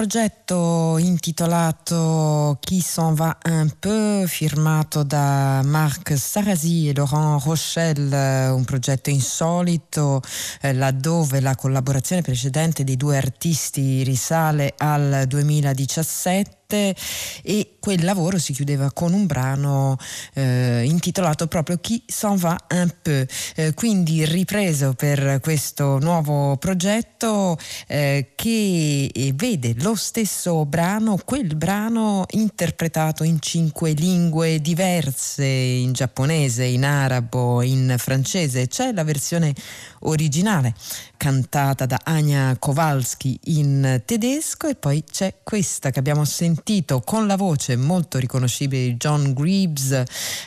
progetto 0.00 0.96
intitolato 0.96 2.56
Qui 2.62 2.80
s'en 2.80 3.12
va 3.12 3.36
un 3.44 3.68
peu, 3.78 4.26
firmato 4.26 5.02
da 5.02 5.60
Marc 5.62 6.16
Sarasi 6.16 6.88
e 6.88 6.94
Laurent 6.94 7.44
Rochelle, 7.44 8.16
eh, 8.16 8.48
un 8.48 8.64
progetto 8.64 9.10
insolito 9.10 10.22
eh, 10.62 10.72
laddove 10.72 11.40
la 11.40 11.54
collaborazione 11.54 12.22
precedente 12.22 12.82
dei 12.82 12.96
due 12.96 13.18
artisti 13.18 14.02
risale 14.02 14.72
al 14.78 15.24
2017 15.26 16.59
e 16.76 17.76
quel 17.80 18.04
lavoro 18.04 18.38
si 18.38 18.52
chiudeva 18.52 18.92
con 18.92 19.12
un 19.12 19.26
brano 19.26 19.96
eh, 20.34 20.84
intitolato 20.84 21.46
proprio 21.46 21.78
Qui 21.78 22.02
s'en 22.06 22.36
va 22.36 22.56
un 22.70 22.94
peu, 23.02 23.26
Eh, 23.54 23.74
quindi 23.74 24.24
ripreso 24.24 24.92
per 24.94 25.40
questo 25.40 25.98
nuovo 25.98 26.56
progetto 26.56 27.58
eh, 27.86 28.32
che 28.34 29.10
eh, 29.12 29.32
vede 29.34 29.74
lo 29.78 29.94
stesso 29.94 30.64
brano, 30.66 31.18
quel 31.24 31.56
brano 31.56 32.26
interpretato 32.30 33.24
in 33.24 33.40
cinque 33.40 33.92
lingue 33.92 34.60
diverse, 34.60 35.44
in 35.44 35.92
giapponese, 35.92 36.64
in 36.64 36.84
arabo, 36.84 37.62
in 37.62 37.94
francese, 37.98 38.68
c'è 38.68 38.92
la 38.92 39.04
versione 39.04 39.54
originale 40.00 40.74
cantata 41.16 41.86
da 41.86 42.00
Ania 42.04 42.56
Kowalski 42.58 43.38
in 43.44 44.02
tedesco 44.04 44.68
e 44.68 44.74
poi 44.74 45.04
c'è 45.04 45.34
questa 45.42 45.90
che 45.90 45.98
abbiamo 45.98 46.24
sentito 46.24 46.59
sentito 46.60 47.00
con 47.00 47.26
la 47.26 47.36
voce 47.36 47.74
molto 47.74 48.18
riconoscibile 48.18 48.82
di 48.84 48.96
John 48.96 49.32
Greaves, 49.32 50.02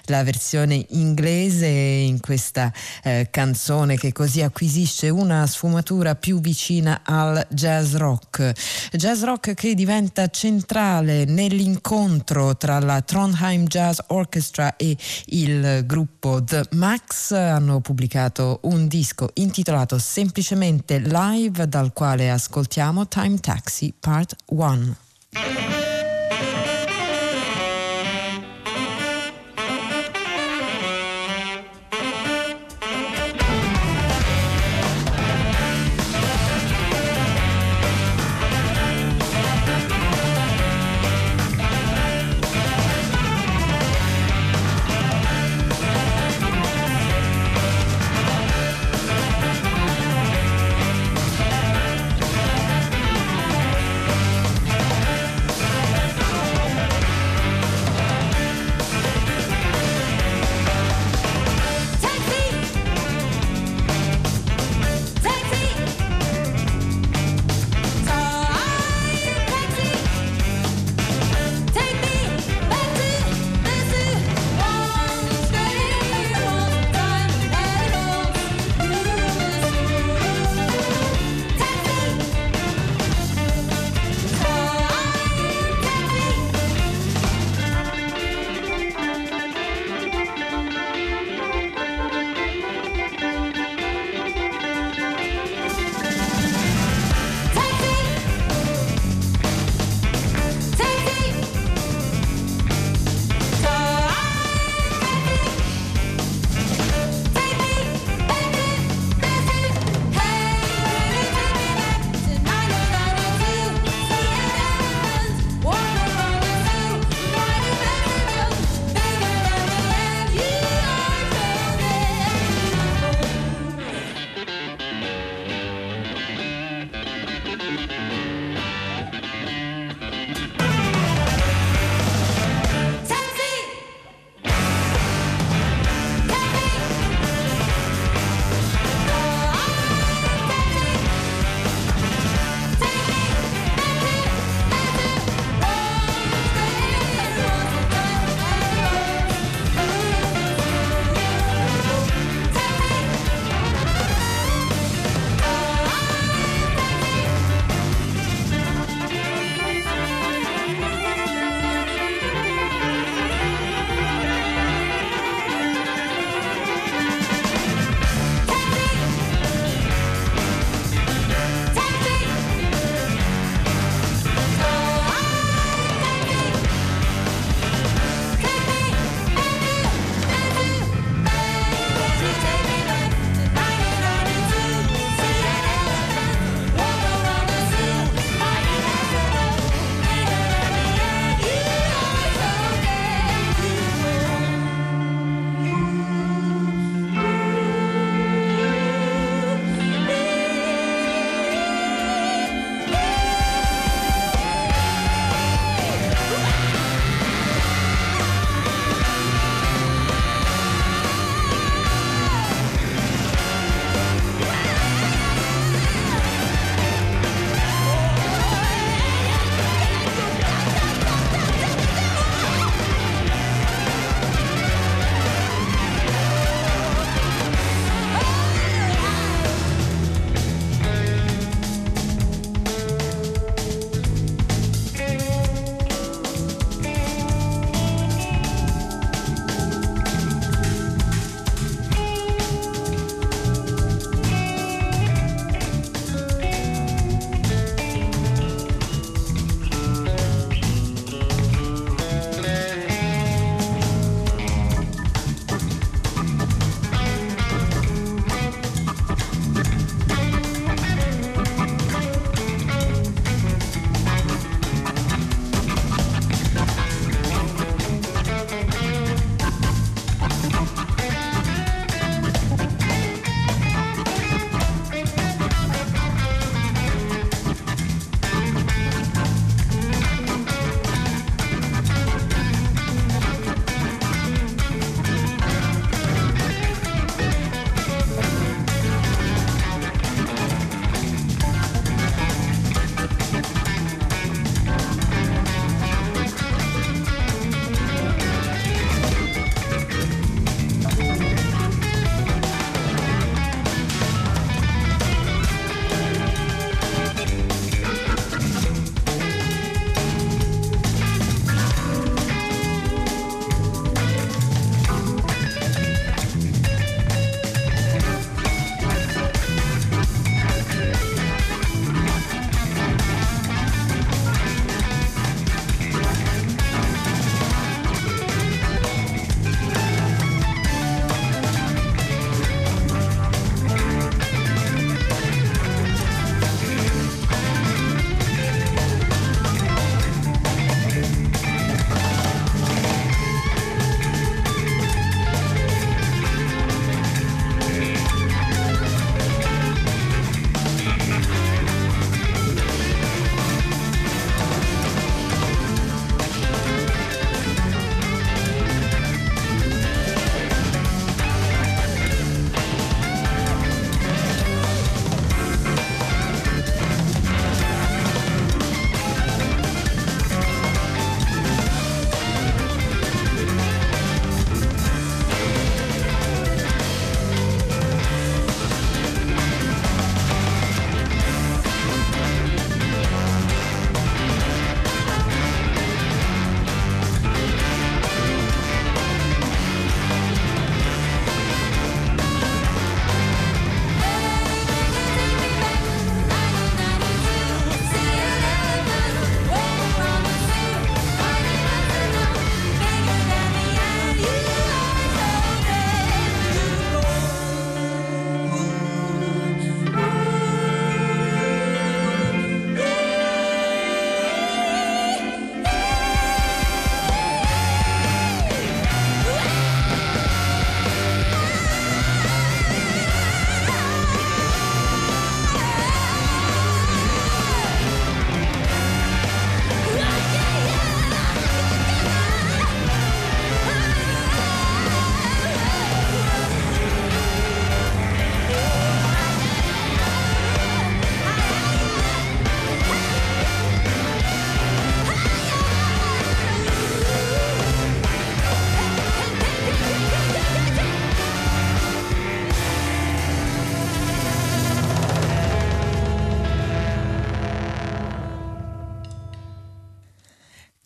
la 0.05 0.23
versione 0.23 0.85
inglese 0.89 1.67
in 1.67 2.19
questa 2.19 2.71
eh, 3.01 3.29
canzone 3.31 3.97
che 3.97 4.11
così 4.11 4.41
acquisisce 4.43 5.09
una 5.09 5.47
sfumatura 5.47 6.13
più 6.13 6.39
vicina 6.39 7.01
al 7.03 7.45
jazz 7.49 7.95
rock. 7.95 8.51
Jazz 8.91 9.23
rock 9.23 9.55
che 9.55 9.73
diventa 9.73 10.27
centrale 10.27 11.25
nell'incontro 11.25 12.55
tra 12.57 12.79
la 12.79 13.01
Trondheim 13.01 13.65
Jazz 13.65 13.97
Orchestra 14.07 14.75
e 14.75 14.95
il 15.27 15.83
gruppo 15.87 16.43
The 16.43 16.63
Max. 16.73 17.31
Hanno 17.31 17.79
pubblicato 17.81 18.59
un 18.63 18.87
disco 18.87 19.29
intitolato 19.33 19.97
semplicemente 19.97 20.99
Live 20.99 21.67
dal 21.67 21.91
quale 21.91 22.29
ascoltiamo 22.29 23.07
Time 23.07 23.39
Taxi 23.39 23.91
Part 23.99 24.35
1. 24.45 24.95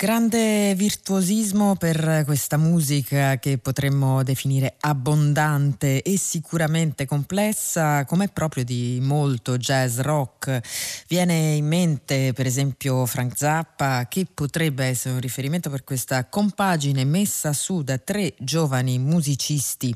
Grande 0.07 0.73
virtuosismo 0.73 1.75
per 1.75 2.23
questa 2.23 2.55
musica 2.55 3.37
che 3.39 3.57
potremmo 3.57 4.23
definire 4.23 4.77
abbondante 4.79 6.01
e 6.01 6.17
sicuramente 6.17 7.05
complessa, 7.05 8.05
come 8.05 8.29
proprio 8.29 8.63
di 8.63 8.99
molto 9.01 9.57
jazz 9.57 9.99
rock. 9.99 10.61
Viene 11.09 11.55
in 11.55 11.67
mente 11.67 12.31
per 12.31 12.45
esempio 12.45 13.05
Frank 13.05 13.33
Zappa, 13.35 14.07
che 14.07 14.25
potrebbe 14.33 14.85
essere 14.85 15.15
un 15.15 15.19
riferimento 15.19 15.69
per 15.69 15.83
questa 15.83 16.23
compagine 16.29 17.03
messa 17.03 17.51
su 17.51 17.83
da 17.83 17.97
tre 17.97 18.33
giovani 18.37 18.99
musicisti 18.99 19.93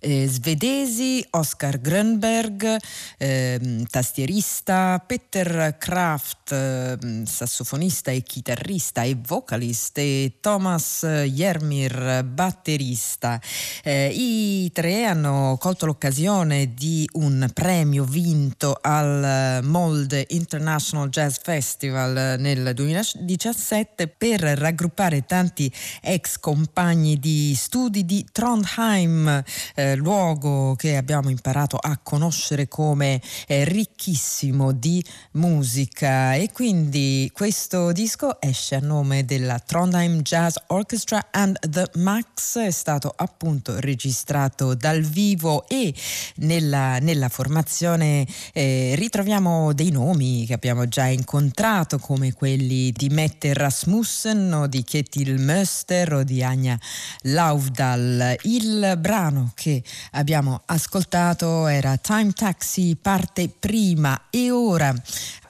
eh, 0.00 0.28
svedesi, 0.28 1.24
Oscar 1.30 1.80
Grönberg, 1.80 2.76
eh, 3.16 3.84
tastierista, 3.90 5.02
Peter 5.06 5.76
Kraft, 5.78 6.52
eh, 6.52 6.96
sassofonista 7.24 8.10
e 8.10 8.22
chitarrista 8.22 9.02
e 9.02 9.16
vocalist 9.16 9.98
e 9.98 10.34
Thomas 10.40 11.04
Jermir, 11.04 12.24
batterista. 12.24 13.40
Eh, 13.82 14.10
I 14.12 14.70
tre 14.72 15.04
hanno 15.04 15.56
colto 15.58 15.86
l'occasione 15.86 16.74
di 16.74 17.08
un 17.14 17.48
premio 17.52 18.04
vinto 18.04 18.78
al 18.80 19.60
Mold 19.64 20.24
International 20.28 21.08
Jazz 21.08 21.36
Festival 21.42 22.38
nel 22.38 22.72
2017 22.74 24.08
per 24.08 24.40
raggruppare 24.40 25.24
tanti 25.24 25.70
ex 26.00 26.38
compagni 26.38 27.18
di 27.18 27.54
studi 27.54 28.04
di 28.04 28.26
Trondheim, 28.30 29.42
eh, 29.74 29.87
luogo 29.96 30.74
che 30.76 30.96
abbiamo 30.96 31.30
imparato 31.30 31.76
a 31.76 31.98
conoscere 32.02 32.68
come 32.68 33.20
eh, 33.46 33.64
ricchissimo 33.64 34.72
di 34.72 35.04
musica 35.32 36.34
e 36.34 36.50
quindi 36.52 37.30
questo 37.32 37.92
disco 37.92 38.40
esce 38.40 38.76
a 38.76 38.80
nome 38.80 39.24
della 39.24 39.58
Trondheim 39.58 40.22
Jazz 40.22 40.56
Orchestra 40.68 41.28
and 41.30 41.58
the 41.68 41.88
Max, 41.94 42.58
è 42.58 42.70
stato 42.70 43.12
appunto 43.14 43.78
registrato 43.80 44.74
dal 44.74 45.00
vivo 45.02 45.66
e 45.68 45.94
nella, 46.36 46.98
nella 46.98 47.28
formazione 47.28 48.26
eh, 48.52 48.94
ritroviamo 48.96 49.72
dei 49.72 49.90
nomi 49.90 50.46
che 50.46 50.54
abbiamo 50.54 50.86
già 50.88 51.06
incontrato 51.06 51.98
come 51.98 52.32
quelli 52.32 52.92
di 52.92 53.08
Mette 53.08 53.54
Rasmussen 53.54 54.52
o 54.52 54.66
di 54.66 54.82
Ketil 54.84 55.40
Möster 55.40 56.12
o 56.12 56.22
di 56.22 56.42
Anja 56.42 56.78
Laufdal. 57.22 58.36
Il 58.42 58.96
brano 58.98 59.52
che 59.54 59.77
abbiamo 60.12 60.62
ascoltato 60.66 61.66
era 61.66 61.96
Time 61.96 62.32
Taxi 62.32 62.96
parte 63.00 63.48
prima. 63.48 64.28
E 64.30 64.50
ora 64.50 64.94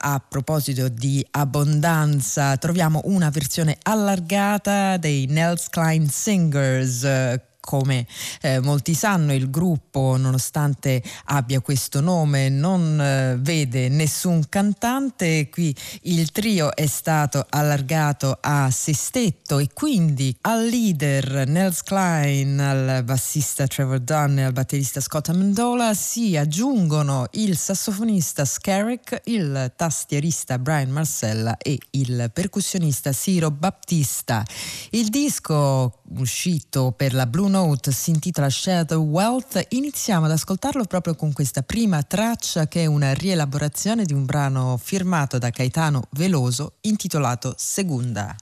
a 0.01 0.21
proposito 0.25 0.87
di 0.87 1.25
abbondanza 1.31 2.57
troviamo 2.57 3.01
una 3.05 3.29
versione 3.29 3.77
allargata 3.83 4.97
dei 4.97 5.25
Nels 5.27 5.69
Klein 5.69 6.09
Singers 6.09 7.47
come 7.69 8.07
eh, 8.41 8.59
molti 8.61 8.95
sanno 8.95 9.31
il 9.31 9.51
gruppo 9.51 10.17
nonostante 10.17 11.03
abbia 11.25 11.59
questo 11.59 12.01
nome 12.01 12.49
non 12.49 12.99
eh, 12.99 13.37
vede 13.39 13.89
nessun 13.89 14.49
cantante. 14.49 15.49
Qui 15.51 15.75
il 16.03 16.31
trio 16.31 16.75
è 16.75 16.87
stato 16.87 17.45
allargato 17.47 18.35
a 18.41 18.71
sestetto 18.71 19.59
e 19.59 19.67
quindi 19.71 20.35
al 20.41 20.65
leader 20.65 21.47
Nels 21.47 21.83
Klein 21.83 22.59
al 22.59 23.03
bassista 23.03 23.67
Trevor 23.67 23.99
Dunn 23.99 24.39
e 24.39 24.45
al 24.45 24.51
batterista 24.51 24.99
Scott 24.99 25.29
Amendola 25.29 25.93
si 25.93 26.37
aggiungono 26.37 27.27
il 27.33 27.55
sassofonista 27.55 28.45
Scarrick 28.45 29.21
il 29.25 29.73
tastierista 29.75 30.57
Brian 30.57 30.89
Marcella 30.89 31.55
e 31.57 31.77
il 31.91 32.31
percussionista 32.33 33.13
Ciro 33.13 33.51
Baptista. 33.51 34.43
Il 34.89 35.09
disco 35.09 35.98
uscito 36.17 36.91
per 36.91 37.13
la 37.13 37.25
Blue 37.25 37.49
Note 37.49 37.91
si 37.91 38.09
intitola 38.09 38.49
Shadow 38.49 39.03
Wealth. 39.03 39.65
Iniziamo 39.69 40.25
ad 40.25 40.31
ascoltarlo 40.31 40.85
proprio 40.85 41.15
con 41.15 41.33
questa 41.33 41.61
prima 41.61 42.01
traccia 42.03 42.67
che 42.67 42.83
è 42.83 42.85
una 42.85 43.13
rielaborazione 43.13 44.05
di 44.05 44.13
un 44.13 44.25
brano 44.25 44.79
firmato 44.81 45.37
da 45.37 45.49
Caetano 45.51 46.03
Veloso 46.11 46.77
intitolato 46.81 47.53
Segunda. 47.57 48.35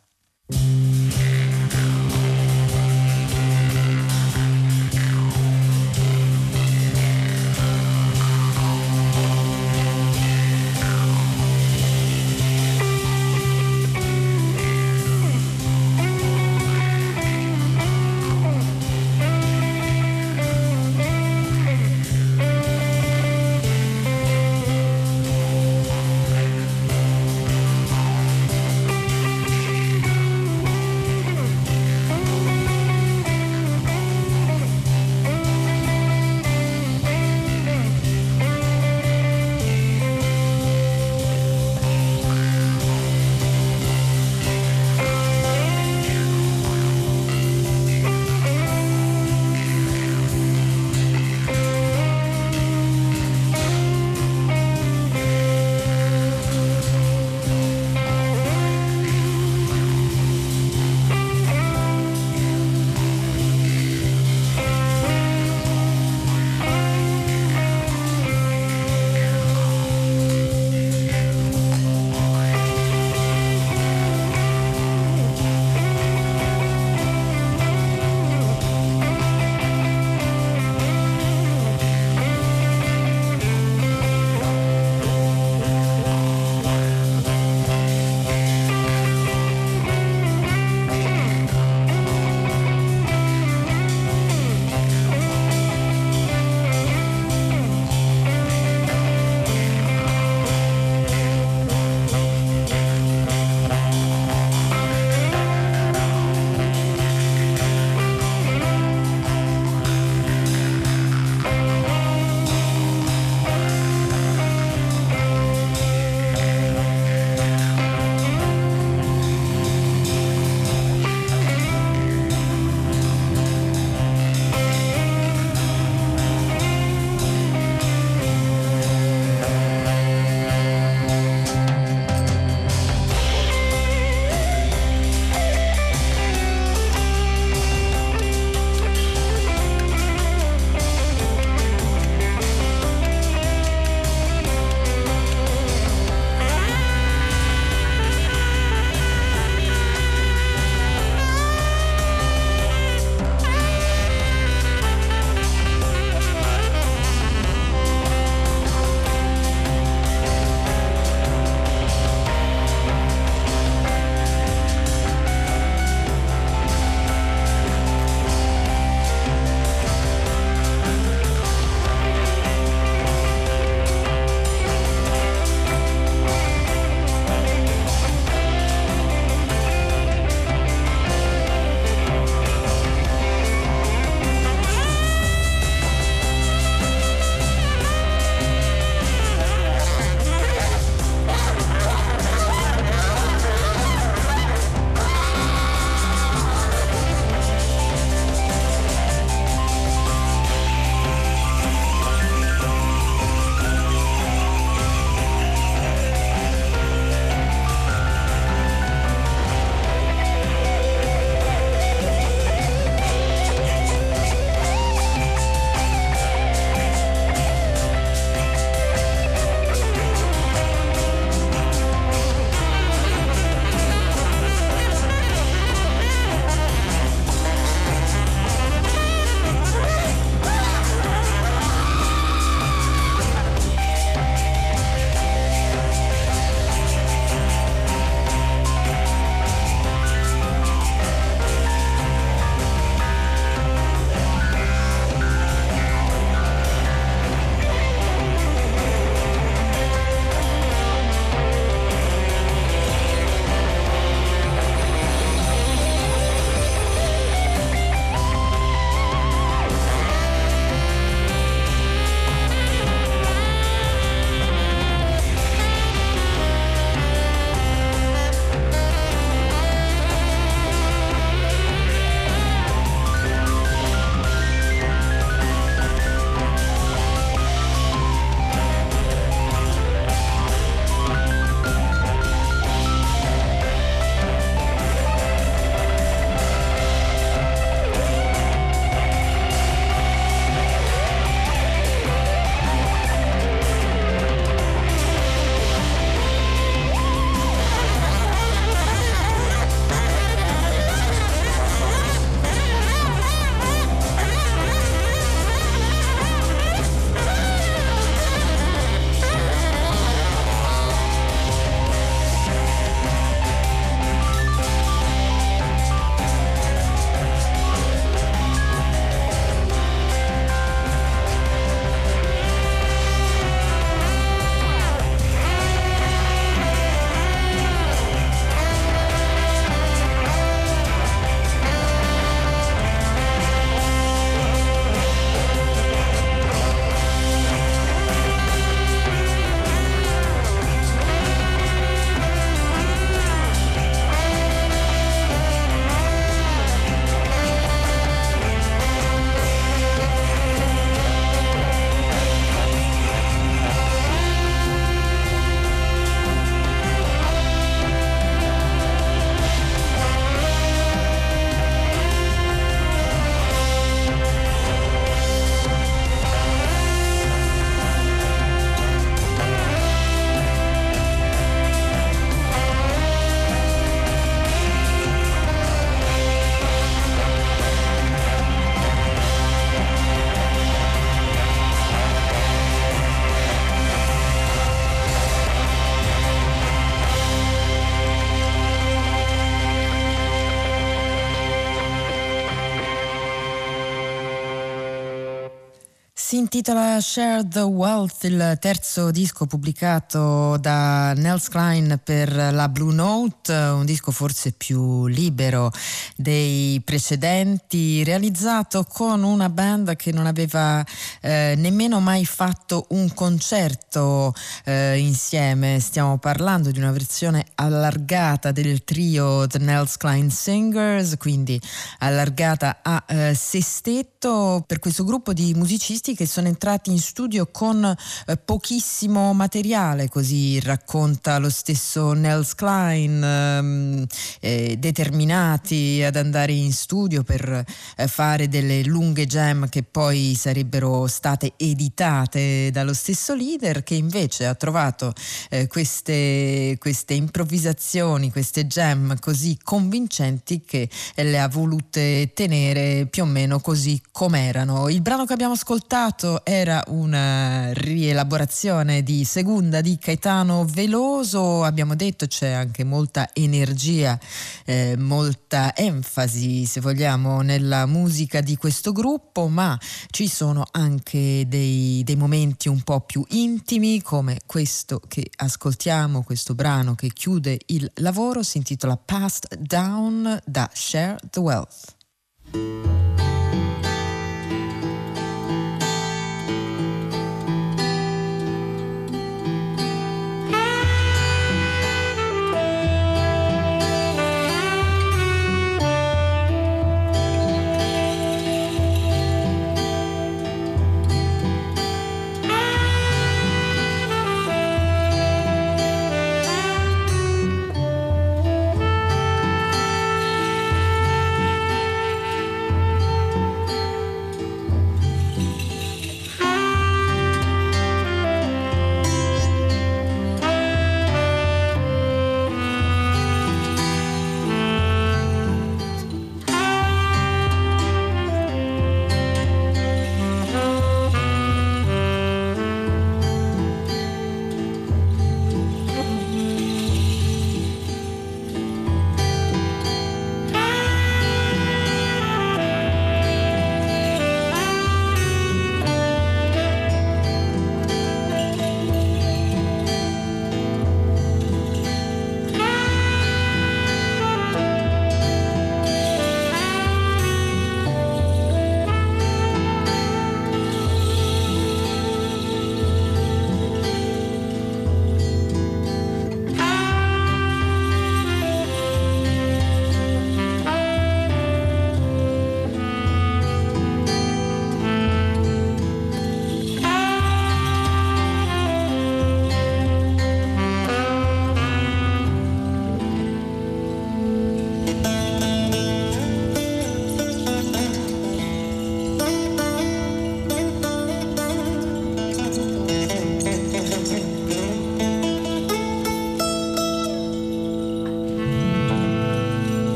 Intitola 396.58 397.00
Share 397.00 397.48
the 397.48 397.60
Wealth, 397.60 398.24
il 398.24 398.58
terzo 398.60 399.12
disco 399.12 399.46
pubblicato 399.46 400.58
da 400.58 401.14
Nels 401.14 401.50
Klein 401.50 402.00
per 402.04 402.34
la 402.34 402.68
Blue 402.68 402.96
Note, 402.96 403.54
un 403.54 403.86
disco 403.86 404.10
forse 404.10 404.54
più 404.54 405.06
libero 405.06 405.72
dei 406.16 406.82
precedenti, 406.84 408.04
realizzato 408.04 408.86
con 408.86 409.22
una 409.22 409.50
band 409.50 409.96
che 409.96 410.12
non 410.12 410.26
aveva 410.26 410.84
eh, 411.22 411.54
nemmeno 411.56 412.00
mai 412.00 412.26
fatto 412.26 412.88
un 412.90 413.14
concerto 413.14 414.34
eh, 414.64 414.98
insieme. 414.98 415.80
Stiamo 415.80 416.18
parlando 416.18 416.72
di 416.72 416.80
una 416.80 416.92
versione 416.92 417.46
allargata 417.54 418.52
del 418.52 418.84
trio 418.84 419.46
The 419.46 419.60
Nels 419.60 419.96
Klein 419.98 420.32
Singers, 420.32 421.18
quindi 421.18 421.62
allargata 422.00 422.80
a 422.82 423.04
eh, 423.06 423.36
sestetto 423.36 424.64
per 424.66 424.80
questo 424.80 425.04
gruppo 425.04 425.34
di 425.34 425.54
musicisti 425.54 426.16
che 426.16 426.26
sono 426.26 426.46
entrati 426.48 426.90
in 426.92 427.00
studio 427.00 427.48
con 427.52 427.84
eh, 427.86 428.38
pochissimo 428.38 429.34
materiale, 429.34 430.10
così 430.10 430.60
racconta 430.60 431.38
lo 431.38 431.50
stesso 431.50 432.14
Nels 432.14 432.56
Klein, 432.56 433.24
ehm, 433.24 434.06
eh, 434.40 434.78
determinati 434.78 436.02
ad 436.04 436.16
andare 436.16 436.54
in 436.54 436.74
studio 436.74 437.24
per 437.24 437.64
eh, 437.96 438.08
fare 438.08 438.48
delle 438.48 438.84
lunghe 438.84 439.26
jam 439.26 439.70
che 439.70 439.84
poi 439.84 440.36
sarebbero 440.36 441.08
state 441.08 441.54
editate 441.58 442.70
dallo 442.72 442.94
stesso 442.94 443.36
leader 443.36 443.84
che 443.84 443.96
invece 443.96 444.46
ha 444.46 444.56
trovato 444.56 445.14
eh, 445.50 445.68
queste, 445.68 446.78
queste 446.80 447.14
improvvisazioni, 447.14 448.32
queste 448.32 448.68
jam 448.68 449.20
così 449.20 449.58
convincenti 449.62 450.62
che 450.66 450.90
le 451.16 451.40
ha 451.40 451.48
volute 451.48 452.32
tenere 452.34 453.08
più 453.08 453.24
o 453.24 453.26
meno 453.26 453.60
così 453.60 454.02
com'erano. 454.12 454.90
Il 454.90 455.02
brano 455.02 455.26
che 455.26 455.34
abbiamo 455.34 455.54
ascoltato 455.54 456.37
era 456.44 456.84
una 456.88 457.72
rielaborazione 457.74 459.04
di 459.04 459.24
Segunda 459.24 459.82
di 459.82 459.98
Caetano 459.98 460.66
Veloso, 460.66 461.64
abbiamo 461.64 461.96
detto 461.96 462.28
c'è 462.28 462.52
anche 462.52 462.84
molta 462.84 463.30
energia, 463.34 464.20
eh, 464.66 464.96
molta 464.98 465.76
enfasi 465.76 466.66
se 466.66 466.82
vogliamo 466.82 467.42
nella 467.42 467.86
musica 467.86 468.42
di 468.42 468.56
questo 468.58 468.92
gruppo, 468.92 469.48
ma 469.48 469.80
ci 470.10 470.28
sono 470.28 470.66
anche 470.72 471.46
dei, 471.48 472.04
dei 472.04 472.16
momenti 472.16 472.70
un 472.70 472.82
po' 472.82 473.02
più 473.02 473.24
intimi 473.30 474.02
come 474.02 474.40
questo 474.46 475.02
che 475.08 475.30
ascoltiamo, 475.36 476.24
questo 476.24 476.56
brano 476.56 476.96
che 476.96 477.10
chiude 477.14 477.60
il 477.68 477.90
lavoro, 477.96 478.44
si 478.44 478.58
intitola 478.58 478.98
Passed 478.98 479.56
Down 479.58 480.40
da 480.46 480.70
Share 480.74 481.18
the 481.30 481.40
Wealth. 481.40 481.96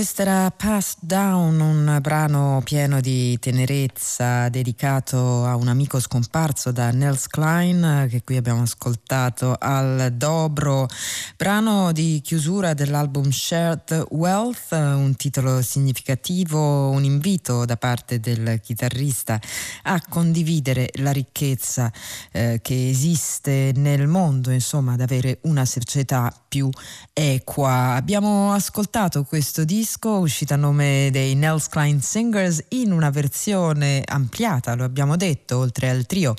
Questo 0.00 0.22
era 0.22 0.50
Pass 0.50 0.96
Down, 1.00 1.60
un 1.60 1.98
brano 2.00 2.62
pieno 2.64 3.02
di 3.02 3.38
tenerezza 3.38 4.48
dedicato 4.48 5.44
a 5.44 5.56
un 5.56 5.68
amico 5.68 6.00
scomparso 6.00 6.72
da 6.72 6.90
Nels 6.90 7.26
Klein 7.26 8.06
che 8.08 8.22
qui 8.24 8.38
abbiamo 8.38 8.62
ascoltato 8.62 9.54
al 9.58 10.14
Dobro, 10.14 10.88
brano 11.36 11.92
di 11.92 12.22
chiusura 12.24 12.72
dell'album 12.72 13.28
Shared 13.28 14.06
Wealth, 14.12 14.70
un 14.70 15.14
titolo 15.16 15.60
significativo, 15.60 16.88
un 16.88 17.04
invito 17.04 17.66
da 17.66 17.76
parte 17.76 18.20
del 18.20 18.58
chitarrista 18.62 19.38
a 19.82 20.00
condividere 20.08 20.88
la 20.94 21.12
ricchezza 21.12 21.92
eh, 22.32 22.60
che 22.62 22.88
esiste 22.88 23.72
nel 23.76 24.06
mondo, 24.06 24.50
insomma 24.50 24.94
ad 24.94 25.02
avere 25.02 25.40
una 25.42 25.66
società 25.66 26.34
più 26.48 26.70
equa. 27.12 27.96
Abbiamo 27.96 28.54
ascoltato 28.54 29.24
questo 29.24 29.62
disco 29.64 29.88
uscito 29.98 30.54
a 30.54 30.56
nome 30.56 31.08
dei 31.10 31.34
Nels 31.34 31.68
Klein 31.68 32.00
Singers 32.00 32.64
in 32.68 32.92
una 32.92 33.10
versione 33.10 34.02
ampliata, 34.06 34.74
lo 34.74 34.84
abbiamo 34.84 35.16
detto, 35.16 35.58
oltre 35.58 35.90
al 35.90 36.06
trio 36.06 36.34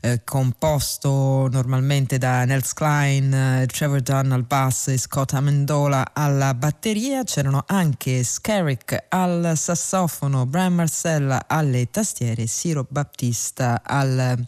eh, 0.00 0.22
composto 0.24 1.48
normalmente 1.50 2.18
da 2.18 2.44
Nels 2.44 2.72
Klein, 2.72 3.32
eh, 3.32 3.66
Trevor 3.66 4.00
Dunn 4.00 4.32
al 4.32 4.44
basso 4.44 4.90
e 4.90 4.98
Scott 4.98 5.32
Amendola 5.32 6.10
alla 6.12 6.54
batteria, 6.54 7.24
c'erano 7.24 7.64
anche 7.66 8.22
Skerrick 8.22 9.06
al 9.08 9.52
sassofono, 9.56 10.46
Brian 10.46 10.74
Marcella 10.74 11.44
alle 11.46 11.90
tastiere 11.90 12.42
e 12.42 12.46
Siro 12.46 12.86
Battista 12.88 13.82
al 13.84 14.46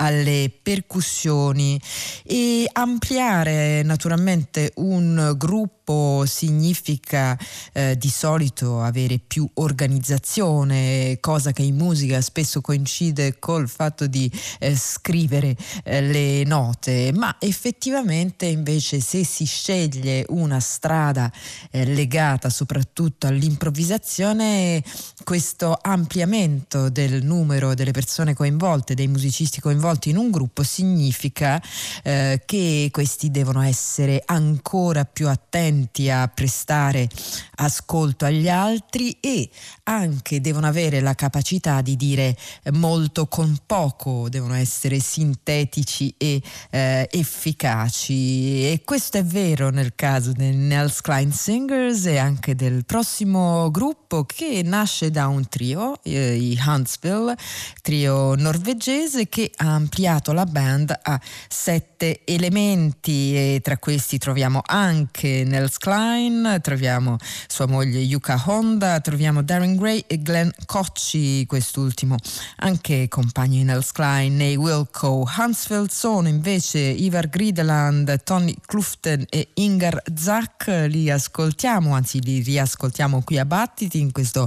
alle 0.00 0.50
percussioni 0.62 1.80
e 2.24 2.68
ampliare 2.72 3.82
naturalmente 3.82 4.72
un 4.76 5.34
gruppo 5.36 6.24
significa 6.24 7.36
eh, 7.72 7.96
di 7.98 8.08
solito 8.08 8.80
avere 8.80 9.18
più 9.18 9.48
organizzazione, 9.54 11.18
cosa 11.20 11.52
che 11.52 11.62
in 11.62 11.76
musica 11.76 12.20
spesso 12.20 12.60
coincide 12.60 13.38
col 13.38 13.68
fatto 13.68 14.06
di 14.06 14.30
eh, 14.58 14.74
scrivere 14.76 15.56
eh, 15.84 16.00
le 16.00 16.44
note, 16.44 17.12
ma 17.12 17.36
effettivamente 17.38 18.46
invece 18.46 19.00
se 19.00 19.24
si 19.24 19.44
sceglie 19.44 20.24
una 20.28 20.60
strada 20.60 21.30
eh, 21.70 21.84
legata 21.84 22.48
soprattutto 22.48 23.26
all'improvvisazione, 23.26 24.82
questo 25.24 25.76
ampliamento 25.80 26.88
del 26.88 27.22
numero 27.24 27.74
delle 27.74 27.90
persone 27.90 28.34
coinvolte, 28.34 28.94
dei 28.94 29.08
musicisti 29.08 29.60
coinvolti, 29.60 29.88
coinvolti 29.90 30.10
in 30.10 30.16
un 30.16 30.30
gruppo 30.30 30.62
significa 30.62 31.60
eh, 32.02 32.42
che 32.44 32.88
questi 32.92 33.30
devono 33.30 33.62
essere 33.62 34.22
ancora 34.24 35.04
più 35.04 35.28
attenti 35.28 36.10
a 36.10 36.28
prestare 36.28 37.08
ascolto 37.56 38.24
agli 38.24 38.48
altri 38.48 39.18
e 39.20 39.48
anche 39.84 40.40
devono 40.40 40.66
avere 40.66 41.00
la 41.00 41.14
capacità 41.14 41.80
di 41.80 41.96
dire 41.96 42.36
molto 42.72 43.26
con 43.26 43.58
poco, 43.66 44.28
devono 44.28 44.54
essere 44.54 45.00
sintetici 45.00 46.14
e 46.16 46.40
eh, 46.70 47.08
efficaci. 47.10 48.70
E 48.70 48.82
questo 48.84 49.18
è 49.18 49.24
vero 49.24 49.70
nel 49.70 49.94
caso 49.94 50.32
dei 50.32 50.54
Nels 50.54 51.00
Klein 51.00 51.32
Singers 51.32 52.06
e 52.06 52.18
anche 52.18 52.54
del 52.54 52.84
prossimo 52.84 53.70
gruppo 53.70 54.24
che 54.24 54.62
nasce 54.64 55.10
da 55.10 55.26
un 55.26 55.48
trio, 55.48 55.98
eh, 56.02 56.36
i 56.36 56.58
Huntsville, 56.64 57.36
trio 57.82 58.34
norvegese 58.34 59.28
che 59.28 59.50
ha 59.56 59.79
ampliato 59.80 60.32
la 60.32 60.44
band 60.44 60.94
a 61.02 61.18
sette 61.48 62.20
elementi 62.24 63.34
e 63.34 63.60
tra 63.62 63.78
questi 63.78 64.18
troviamo 64.18 64.60
anche 64.64 65.42
Nels 65.44 65.78
Klein, 65.78 66.58
troviamo 66.62 67.16
sua 67.48 67.66
moglie 67.66 67.98
Yuka 68.00 68.42
Honda, 68.46 69.00
troviamo 69.00 69.42
Darren 69.42 69.76
Gray 69.76 70.04
e 70.06 70.20
Glenn 70.20 70.50
Cocci, 70.66 71.46
quest'ultimo 71.46 72.16
anche 72.56 73.08
compagno 73.08 73.56
di 73.56 73.64
Nels 73.64 73.92
Klein. 73.92 74.40
E 74.40 74.56
Wilco 74.56 75.26
Hansfeld 75.26 75.88
sono 75.90 76.28
invece 76.28 76.78
Ivar 76.78 77.28
Grideland, 77.28 78.22
Tony 78.22 78.54
Kluften 78.66 79.24
e 79.30 79.48
Ingar 79.54 80.02
Zack, 80.14 80.86
li 80.88 81.10
ascoltiamo, 81.10 81.94
anzi 81.94 82.20
li 82.20 82.42
riascoltiamo 82.42 83.22
qui 83.22 83.38
a 83.38 83.46
Battiti 83.46 83.98
in 83.98 84.12
questo 84.12 84.46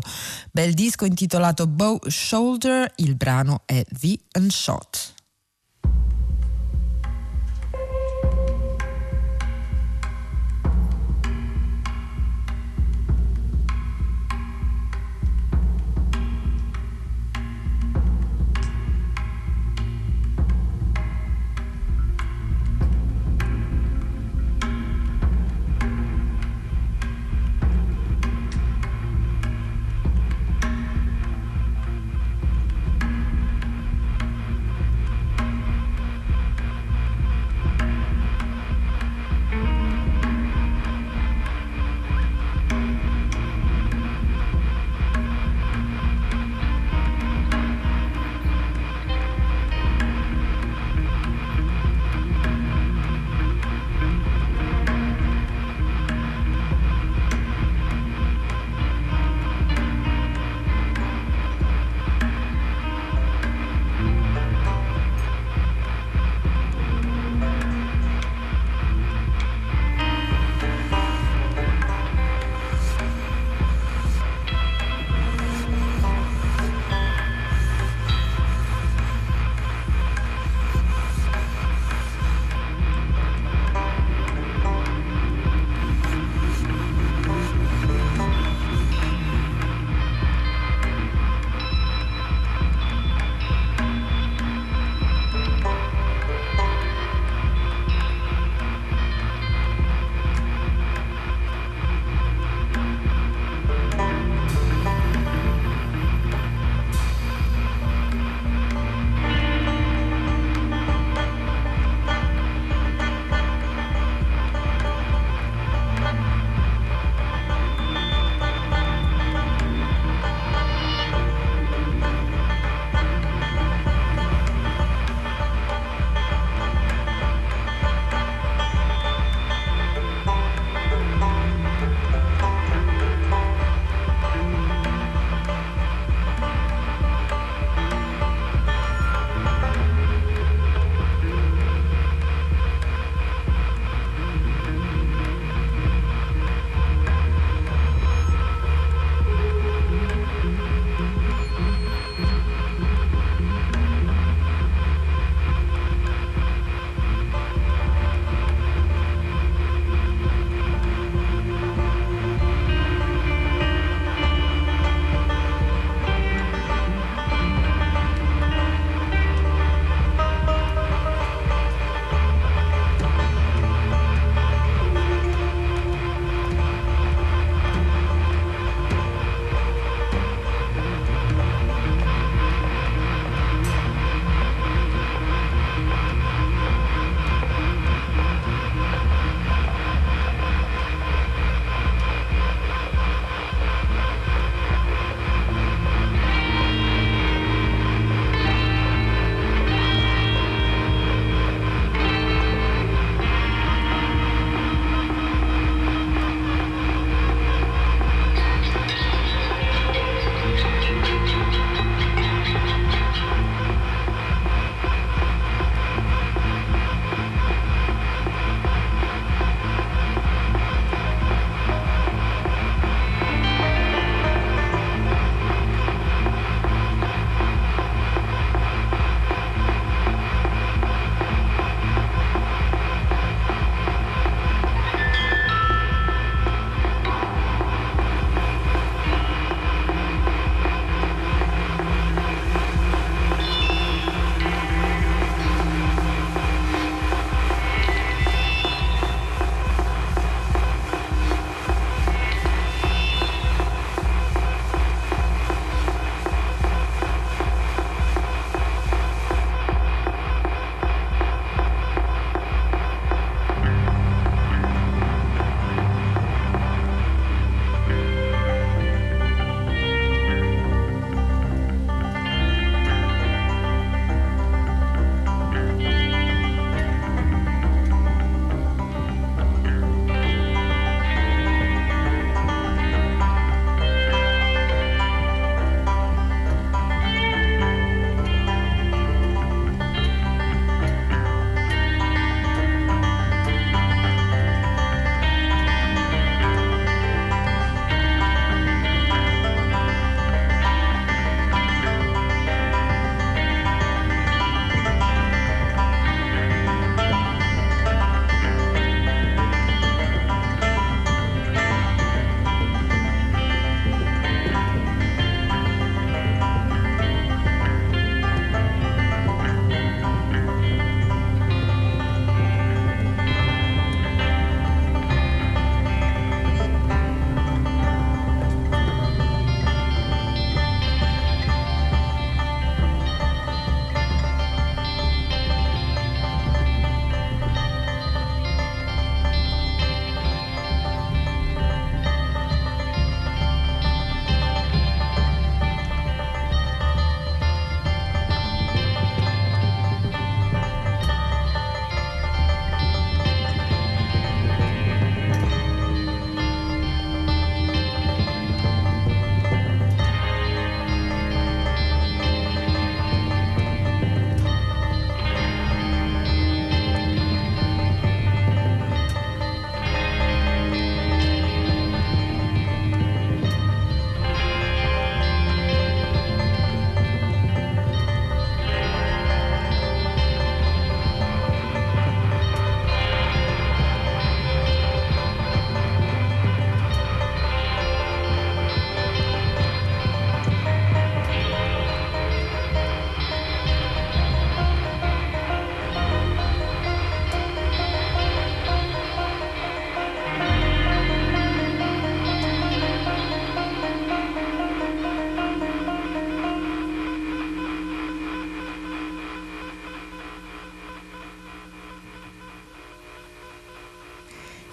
bel 0.52 0.74
disco 0.74 1.06
intitolato 1.06 1.66
Bow 1.66 2.00
Shoulder, 2.08 2.92
il 2.98 3.16
brano 3.16 3.64
è 3.66 3.84
The 3.90 4.18
Unshot. 4.38 5.22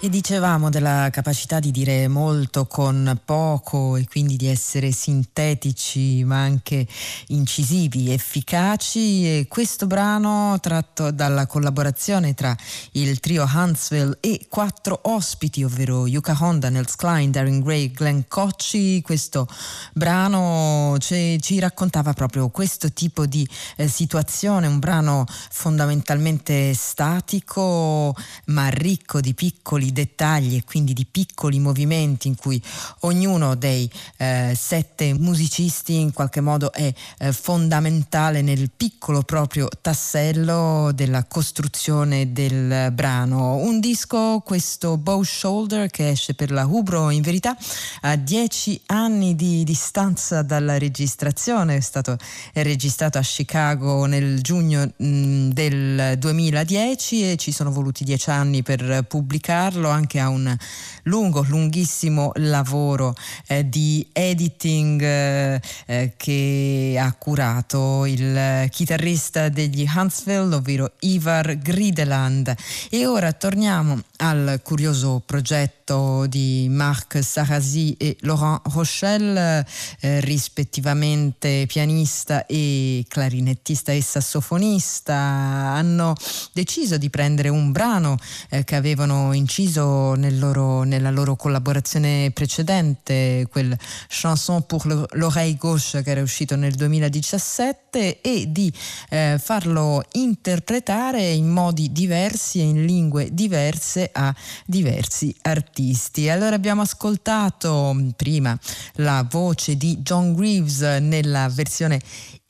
E 0.03 0.09
dicevamo 0.09 0.71
della 0.71 1.09
capacità 1.11 1.59
di 1.59 1.69
dire 1.69 2.07
molto 2.07 2.65
con 2.65 3.19
poco 3.23 3.97
e 3.97 4.07
quindi 4.09 4.35
di 4.35 4.47
essere 4.47 4.91
sintetici 4.91 6.23
ma 6.23 6.41
anche 6.41 6.87
incisivi, 7.27 8.11
efficaci. 8.11 9.25
E 9.25 9.45
questo 9.47 9.85
brano 9.85 10.57
tratto 10.59 11.11
dalla 11.11 11.45
collaborazione 11.45 12.33
tra 12.33 12.57
il 12.93 13.19
trio 13.19 13.43
Huntsville 13.43 14.17
e 14.21 14.47
quattro 14.49 15.01
ospiti, 15.03 15.63
ovvero 15.63 16.07
Yuka 16.07 16.35
Honda, 16.39 16.69
Nels 16.69 16.95
Klein, 16.95 17.29
Darren 17.29 17.59
Gray, 17.59 17.91
Glenn 17.91 18.21
Cocci, 18.27 19.03
questo 19.03 19.47
brano 19.93 20.95
ci, 20.97 21.39
ci 21.39 21.59
raccontava 21.59 22.13
proprio 22.13 22.49
questo 22.49 22.91
tipo 22.91 23.27
di 23.27 23.47
eh, 23.75 23.87
situazione, 23.87 24.65
un 24.65 24.79
brano 24.79 25.25
fondamentalmente 25.27 26.73
statico 26.73 28.15
ma 28.45 28.67
ricco 28.69 29.21
di 29.21 29.35
piccoli 29.35 29.89
dettagli 29.91 30.55
e 30.55 30.63
quindi 30.63 30.93
di 30.93 31.05
piccoli 31.09 31.59
movimenti 31.59 32.27
in 32.27 32.35
cui 32.35 32.61
ognuno 33.01 33.55
dei 33.55 33.89
eh, 34.17 34.53
sette 34.57 35.13
musicisti 35.13 35.99
in 35.99 36.13
qualche 36.13 36.41
modo 36.41 36.71
è 36.71 36.93
eh, 37.17 37.33
fondamentale 37.33 38.41
nel 38.41 38.69
piccolo 38.75 39.21
proprio 39.21 39.67
tassello 39.81 40.91
della 40.93 41.25
costruzione 41.25 42.31
del 42.31 42.91
brano. 42.91 43.55
Un 43.55 43.79
disco, 43.79 44.39
questo 44.39 44.97
Bow 44.97 45.23
Shoulder, 45.23 45.89
che 45.89 46.09
esce 46.09 46.33
per 46.33 46.51
la 46.51 46.65
Hubro 46.65 47.09
in 47.09 47.21
verità 47.21 47.55
a 48.01 48.15
dieci 48.15 48.79
anni 48.87 49.35
di 49.35 49.63
distanza 49.63 50.41
dalla 50.41 50.77
registrazione, 50.77 51.77
è 51.77 51.79
stato 51.79 52.17
registrato 52.53 53.17
a 53.17 53.21
Chicago 53.21 54.05
nel 54.05 54.41
giugno 54.41 54.91
mh, 54.95 55.05
mm, 55.05 55.49
del 55.51 56.17
2010 56.17 57.31
e 57.31 57.37
ci 57.37 57.51
sono 57.51 57.71
voluti 57.71 58.03
dieci 58.03 58.29
anni 58.29 58.63
per 58.63 59.05
pubblicarlo 59.07 59.80
farlo 59.81 59.89
anche 59.89 60.19
a 60.19 60.29
un 60.29 60.55
lungo, 61.03 61.43
lunghissimo 61.47 62.31
lavoro 62.35 63.15
eh, 63.47 63.67
di 63.67 64.07
editing 64.13 65.01
eh, 65.01 65.61
eh, 65.87 66.13
che 66.15 66.95
ha 66.99 67.11
curato 67.13 68.05
il 68.05 68.67
chitarrista 68.69 69.49
degli 69.49 69.85
Huntsville, 69.93 70.55
ovvero 70.55 70.91
Ivar 70.99 71.57
Grideland. 71.57 72.53
E 72.89 73.05
ora 73.07 73.33
torniamo 73.33 74.01
al 74.21 74.59
curioso 74.63 75.21
progetto 75.25 76.25
di 76.27 76.67
Marc 76.69 77.23
Sarasi 77.23 77.95
e 77.97 78.17
Laurent 78.21 78.61
Rochelle, 78.71 79.65
eh, 79.99 80.19
rispettivamente 80.21 81.65
pianista 81.67 82.45
e 82.45 83.03
clarinettista 83.07 83.91
e 83.91 84.01
sassofonista. 84.01 85.15
Hanno 85.15 86.13
deciso 86.53 86.97
di 86.97 87.09
prendere 87.09 87.49
un 87.49 87.71
brano 87.71 88.17
eh, 88.49 88.63
che 88.63 88.75
avevano 88.75 89.33
inciso 89.33 90.13
nel 90.13 90.37
loro, 90.37 90.83
nella 90.83 91.09
loro 91.11 91.35
collaborazione 91.35 92.31
precedente, 92.31 93.47
quel 93.49 93.75
Chanson 94.07 94.65
pour 94.67 94.85
l'oreille 95.13 95.57
gauche 95.59 96.03
che 96.03 96.11
era 96.11 96.21
uscito 96.21 96.55
nel 96.55 96.75
2017 96.75 98.21
e 98.21 98.45
di 98.51 98.71
eh, 99.09 99.39
farlo 99.41 100.03
interpretare 100.13 101.27
in 101.29 101.47
modi 101.49 101.91
diversi 101.91 102.59
e 102.59 102.63
in 102.63 102.85
lingue 102.85 103.29
diverse 103.33 104.09
a 104.11 104.33
diversi 104.65 105.33
artisti. 105.41 106.29
Allora 106.29 106.55
abbiamo 106.55 106.81
ascoltato 106.81 107.95
prima 108.15 108.57
la 108.95 109.25
voce 109.29 109.77
di 109.77 109.97
John 109.97 110.33
Greaves 110.33 110.81
nella 110.81 111.49
versione 111.49 111.99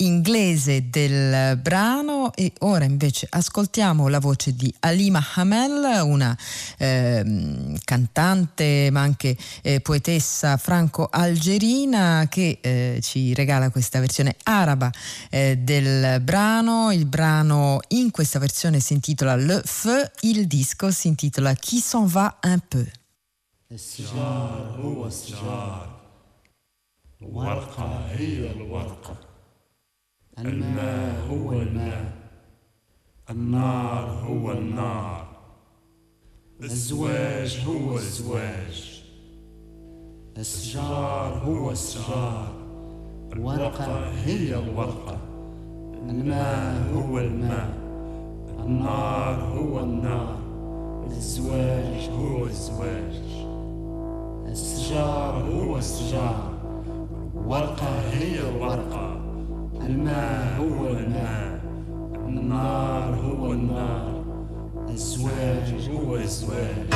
inglese 0.02 0.90
del 0.90 1.58
brano 1.58 2.34
e 2.34 2.54
ora 2.60 2.86
invece 2.86 3.28
ascoltiamo 3.30 4.08
la 4.08 4.20
voce 4.20 4.54
di 4.56 4.74
Alima 4.80 5.24
Hamel, 5.36 6.02
una 6.04 6.36
eh, 6.78 7.78
cantante 7.84 8.90
ma 8.92 9.02
anche 9.02 9.36
eh, 9.62 9.80
poetessa 9.80 10.58
franco-algerina 10.58 12.28
che 12.30 12.58
eh, 12.62 13.00
ci 13.02 13.34
regala 13.34 13.70
questa 13.70 14.00
versione 14.00 14.36
araba 14.44 14.90
eh, 15.30 15.58
del 15.58 16.20
brano. 16.22 16.92
Il 16.92 17.06
brano 17.06 17.80
in 17.90 18.12
questa 18.12 18.40
versione 18.40 18.80
si 18.80 18.94
intitola 18.94 19.36
Le 19.36 19.62
Feu, 19.64 20.04
il 20.22 20.48
disco 20.48 20.92
si 20.92 21.08
intitola 21.08 21.51
Qui 21.56 21.80
s'en 21.80 22.06
va 22.06 22.38
un 22.44 22.60
peu. 22.60 22.86
السجار 23.72 24.80
هو 24.84 25.06
السجار 25.08 25.90
ورقة 27.22 28.06
هي 28.06 28.52
الورقة 28.52 29.16
الماء 30.40 31.28
هو 31.30 31.54
الماء 31.54 32.12
النار 33.30 34.06
هو 34.06 34.52
النار 34.52 35.28
الزواج 36.62 37.64
هو 37.68 37.96
الزواج 37.96 39.04
السجار 40.38 41.34
هو 41.46 41.72
السجار 41.72 42.54
الورقة 43.34 44.10
هي 44.10 44.56
الورقة 44.56 45.18
الماء 46.10 46.94
هو 46.94 47.20
الماء 47.20 47.78
النار 48.60 49.42
هو 49.42 49.80
النار 49.80 50.41
الزواج 51.18 52.10
هو 52.10 52.46
الزواج 52.46 53.22
السجار 54.46 55.44
هو 55.54 55.78
السجار 55.78 56.52
ورقة 57.48 58.00
هي 58.12 58.40
الورقة. 58.50 59.18
الماء 59.86 60.58
هو 60.60 60.88
الماء. 60.88 61.62
النار 62.28 63.16
هو 63.16 63.52
النار. 63.52 64.24
الزواج 64.90 65.90
هو 65.90 66.16
الزواج 66.16 66.94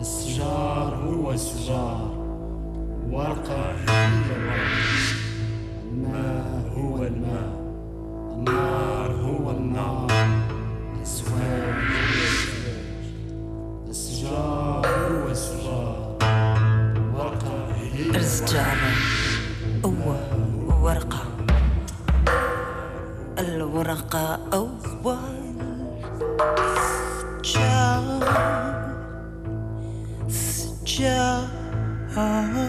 السجار 0.00 0.94
هو 0.94 1.32
السجار 1.32 2.10
ورقة 3.10 3.72
هي 3.72 4.06
الورقة. 4.36 4.94
الماء 5.84 6.72
هو 6.76 7.02
الماء. 7.02 7.64
النار 8.36 9.12
هو 9.12 9.50
النار. 9.50 10.43
هو 11.04 11.10
الزواج 11.10 11.74
السجار 13.88 14.86
هو 14.86 15.28
السجار 15.30 16.16
ورقة 17.14 17.74
هي 17.74 18.10
السجارة 18.16 18.90
قوة 19.82 20.18
ورقة. 20.82 21.22
الورقة 23.38 24.38
أول. 24.52 25.18
سجار 27.44 28.20
سجار 30.28 31.48
not 32.16 32.64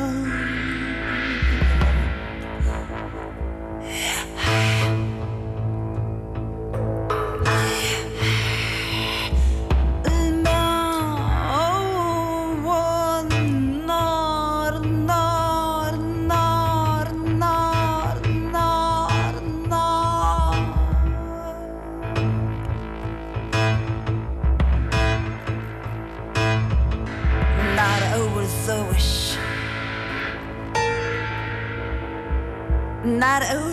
a 33.43 33.64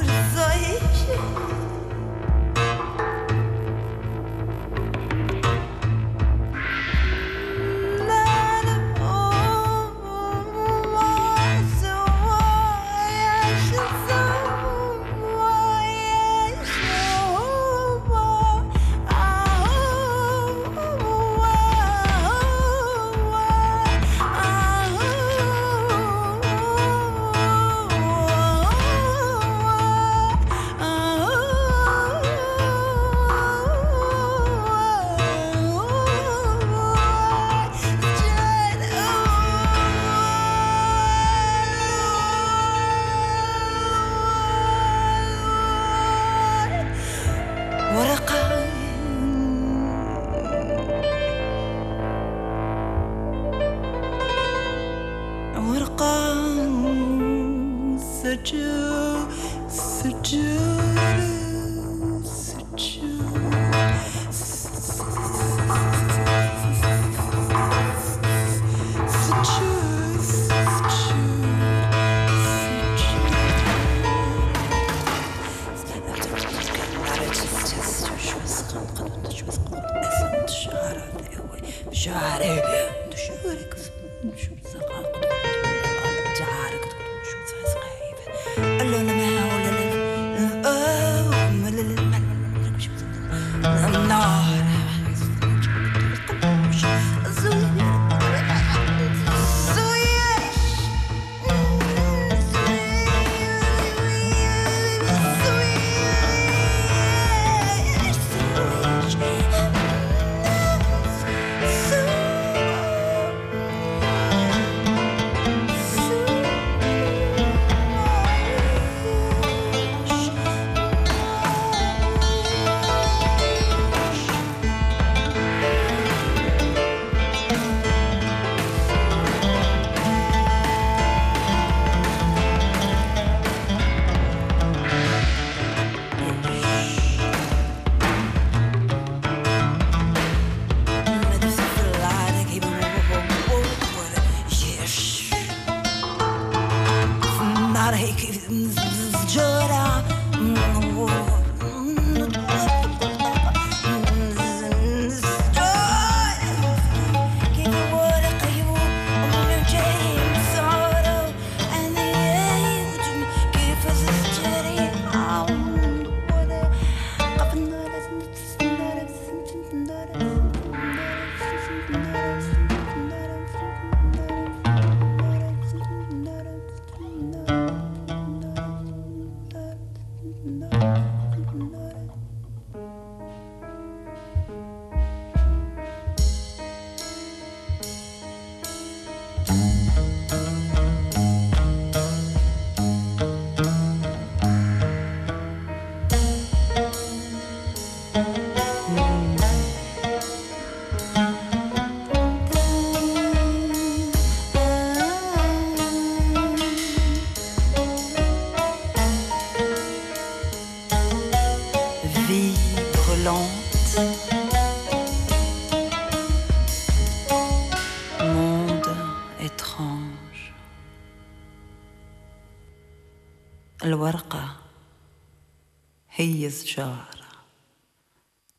هي 226.72 226.72
الزجارة 226.72 227.08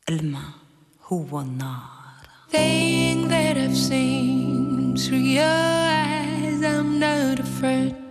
الماء 0.09 0.51
هو 1.07 1.41
النار 1.41 1.99
Thing 2.51 3.27
that 3.29 3.57
I've 3.57 3.75
seen 3.75 4.95
through 4.95 5.25
your 5.39 5.43
eyes 5.45 6.61
I'm 6.63 6.99
not 6.99 7.39
afraid 7.39 8.02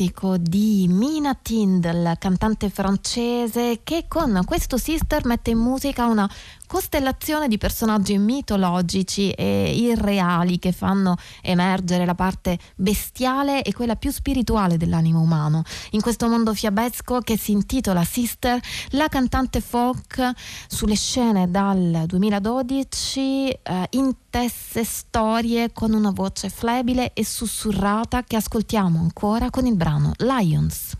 Fantastico 0.00 0.38
di 0.38 0.86
Mina 1.30 1.38
Tindall, 1.40 2.18
cantante 2.18 2.70
francese 2.70 3.82
che 3.84 4.06
con 4.08 4.42
questo 4.44 4.76
sister 4.76 5.24
mette 5.26 5.50
in 5.50 5.58
musica 5.58 6.06
una 6.06 6.28
costellazione 6.66 7.46
di 7.46 7.56
personaggi 7.56 8.18
mitologici 8.18 9.30
e 9.30 9.72
irreali 9.76 10.58
che 10.58 10.72
fanno 10.72 11.16
emergere 11.42 12.04
la 12.04 12.16
parte 12.16 12.58
bestiale 12.74 13.62
e 13.62 13.72
quella 13.72 13.94
più 13.94 14.10
spirituale 14.10 14.76
dell'animo 14.76 15.20
umano. 15.20 15.62
In 15.90 16.00
questo 16.00 16.28
mondo 16.28 16.52
fiabesco 16.52 17.20
che 17.20 17.38
si 17.38 17.52
intitola 17.52 18.02
Sister, 18.02 18.58
la 18.90 19.06
cantante 19.06 19.60
folk 19.60 20.32
sulle 20.66 20.96
scene 20.96 21.48
dal 21.48 22.04
2012 22.06 23.50
eh, 23.50 23.86
intesse 23.90 24.82
storie 24.82 25.72
con 25.72 25.92
una 25.92 26.10
voce 26.10 26.48
flebile 26.48 27.12
e 27.12 27.24
sussurrata 27.24 28.24
che 28.24 28.34
ascoltiamo 28.34 28.98
ancora 28.98 29.50
con 29.50 29.66
il 29.66 29.76
brano 29.76 30.12
Lions. 30.16 30.99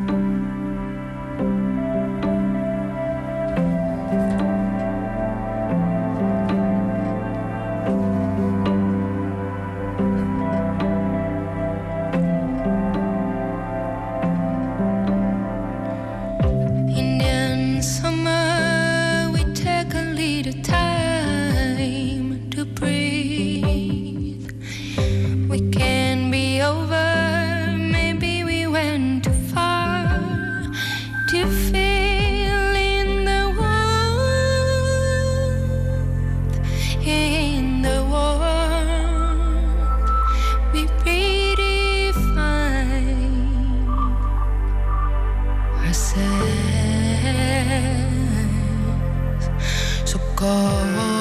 go 50.41 51.20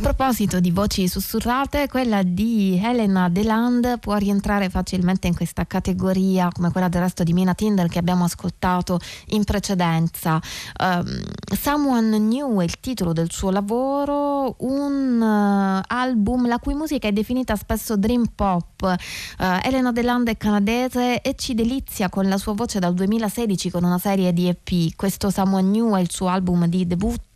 proposito 0.00 0.60
di 0.60 0.70
voci 0.70 1.08
sussurrate, 1.08 1.88
quella 1.88 2.22
di 2.22 2.80
Helena 2.80 3.28
Deland 3.28 3.98
può 3.98 4.14
rientrare 4.16 4.68
facilmente 4.68 5.26
in 5.26 5.34
questa 5.34 5.66
categoria, 5.66 6.50
come 6.52 6.70
quella 6.70 6.88
del 6.88 7.02
resto 7.02 7.24
di 7.24 7.32
Mina 7.32 7.54
Tinder 7.54 7.88
che 7.88 7.98
abbiamo 7.98 8.24
ascoltato 8.24 9.00
in 9.28 9.44
precedenza. 9.44 10.40
Um, 10.80 11.20
Someone 11.60 12.18
New 12.18 12.60
è 12.60 12.64
il 12.64 12.78
titolo 12.78 13.12
del 13.12 13.30
suo 13.32 13.50
lavoro, 13.50 14.54
un 14.58 15.20
uh, 15.20 15.82
album 15.86 16.46
la 16.46 16.58
cui 16.58 16.74
musica 16.74 17.08
è 17.08 17.12
definita 17.12 17.56
spesso 17.56 17.96
dream 17.96 18.26
pop. 18.34 18.82
Uh, 18.82 19.58
Helena 19.62 19.90
Deland 19.90 20.28
è 20.28 20.36
canadese 20.36 21.20
e 21.20 21.34
ci 21.34 21.54
delizia 21.54 22.08
con 22.08 22.28
la 22.28 22.38
sua 22.38 22.52
voce 22.52 22.78
dal 22.78 22.94
2016 22.94 23.70
con 23.70 23.82
una 23.82 23.98
serie 23.98 24.32
di 24.32 24.48
EP. 24.48 24.94
Questo 24.94 25.30
Someone 25.30 25.68
New 25.68 25.96
è 25.96 26.00
il 26.00 26.10
suo 26.10 26.28
album 26.28 26.66
di 26.66 26.86
debutto 26.86 27.27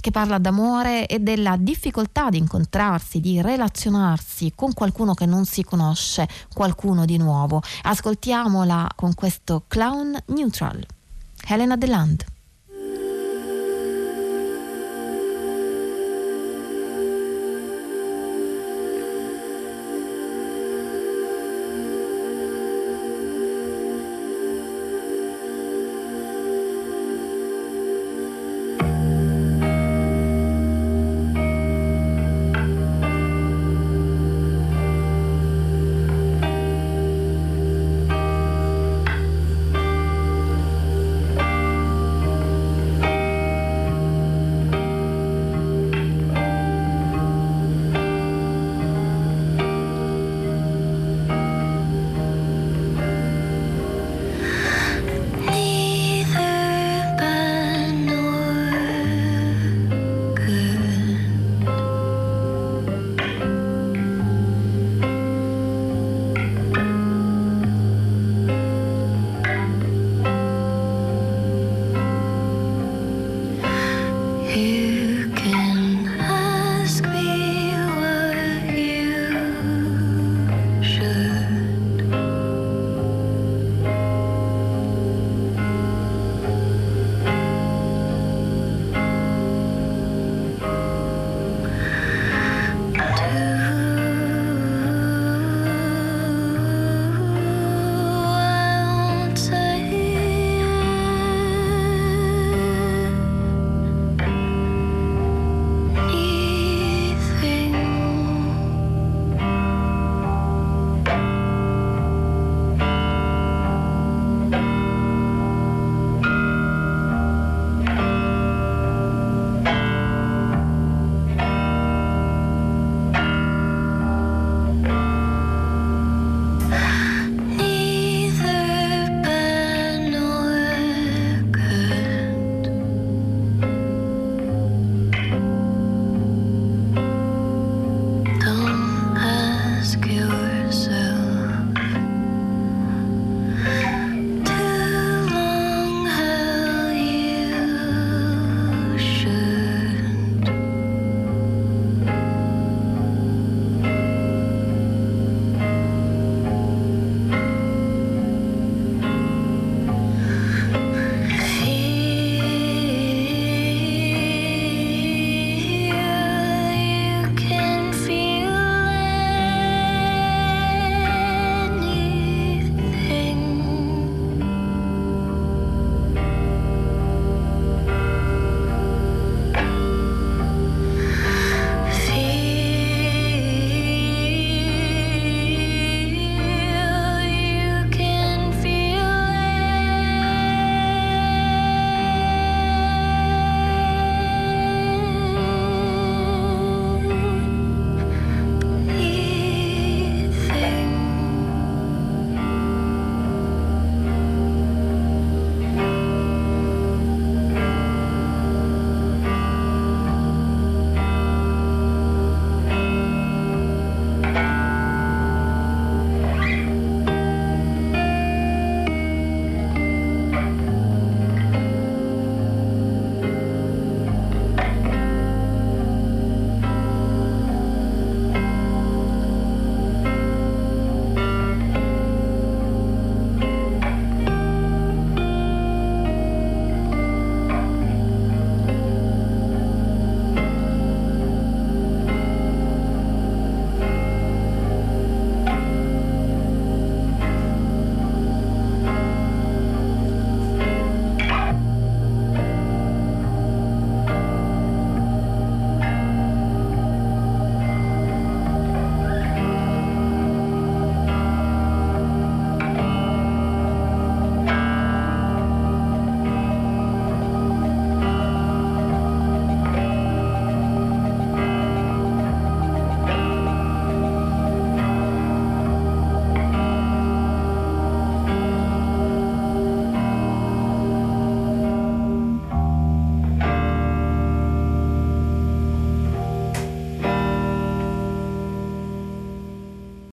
che 0.00 0.10
parla 0.10 0.38
d'amore 0.38 1.06
e 1.06 1.18
della 1.20 1.56
difficoltà 1.58 2.30
di 2.30 2.38
incontrarsi, 2.38 3.20
di 3.20 3.40
relazionarsi 3.40 4.52
con 4.54 4.72
qualcuno 4.72 5.14
che 5.14 5.26
non 5.26 5.44
si 5.44 5.62
conosce, 5.62 6.28
qualcuno 6.52 7.04
di 7.04 7.18
nuovo. 7.18 7.62
Ascoltiamola 7.82 8.88
con 8.96 9.14
questo 9.14 9.64
Clown 9.68 10.16
Neutral. 10.26 10.84
Helena 11.46 11.76
Deland. 11.76 12.31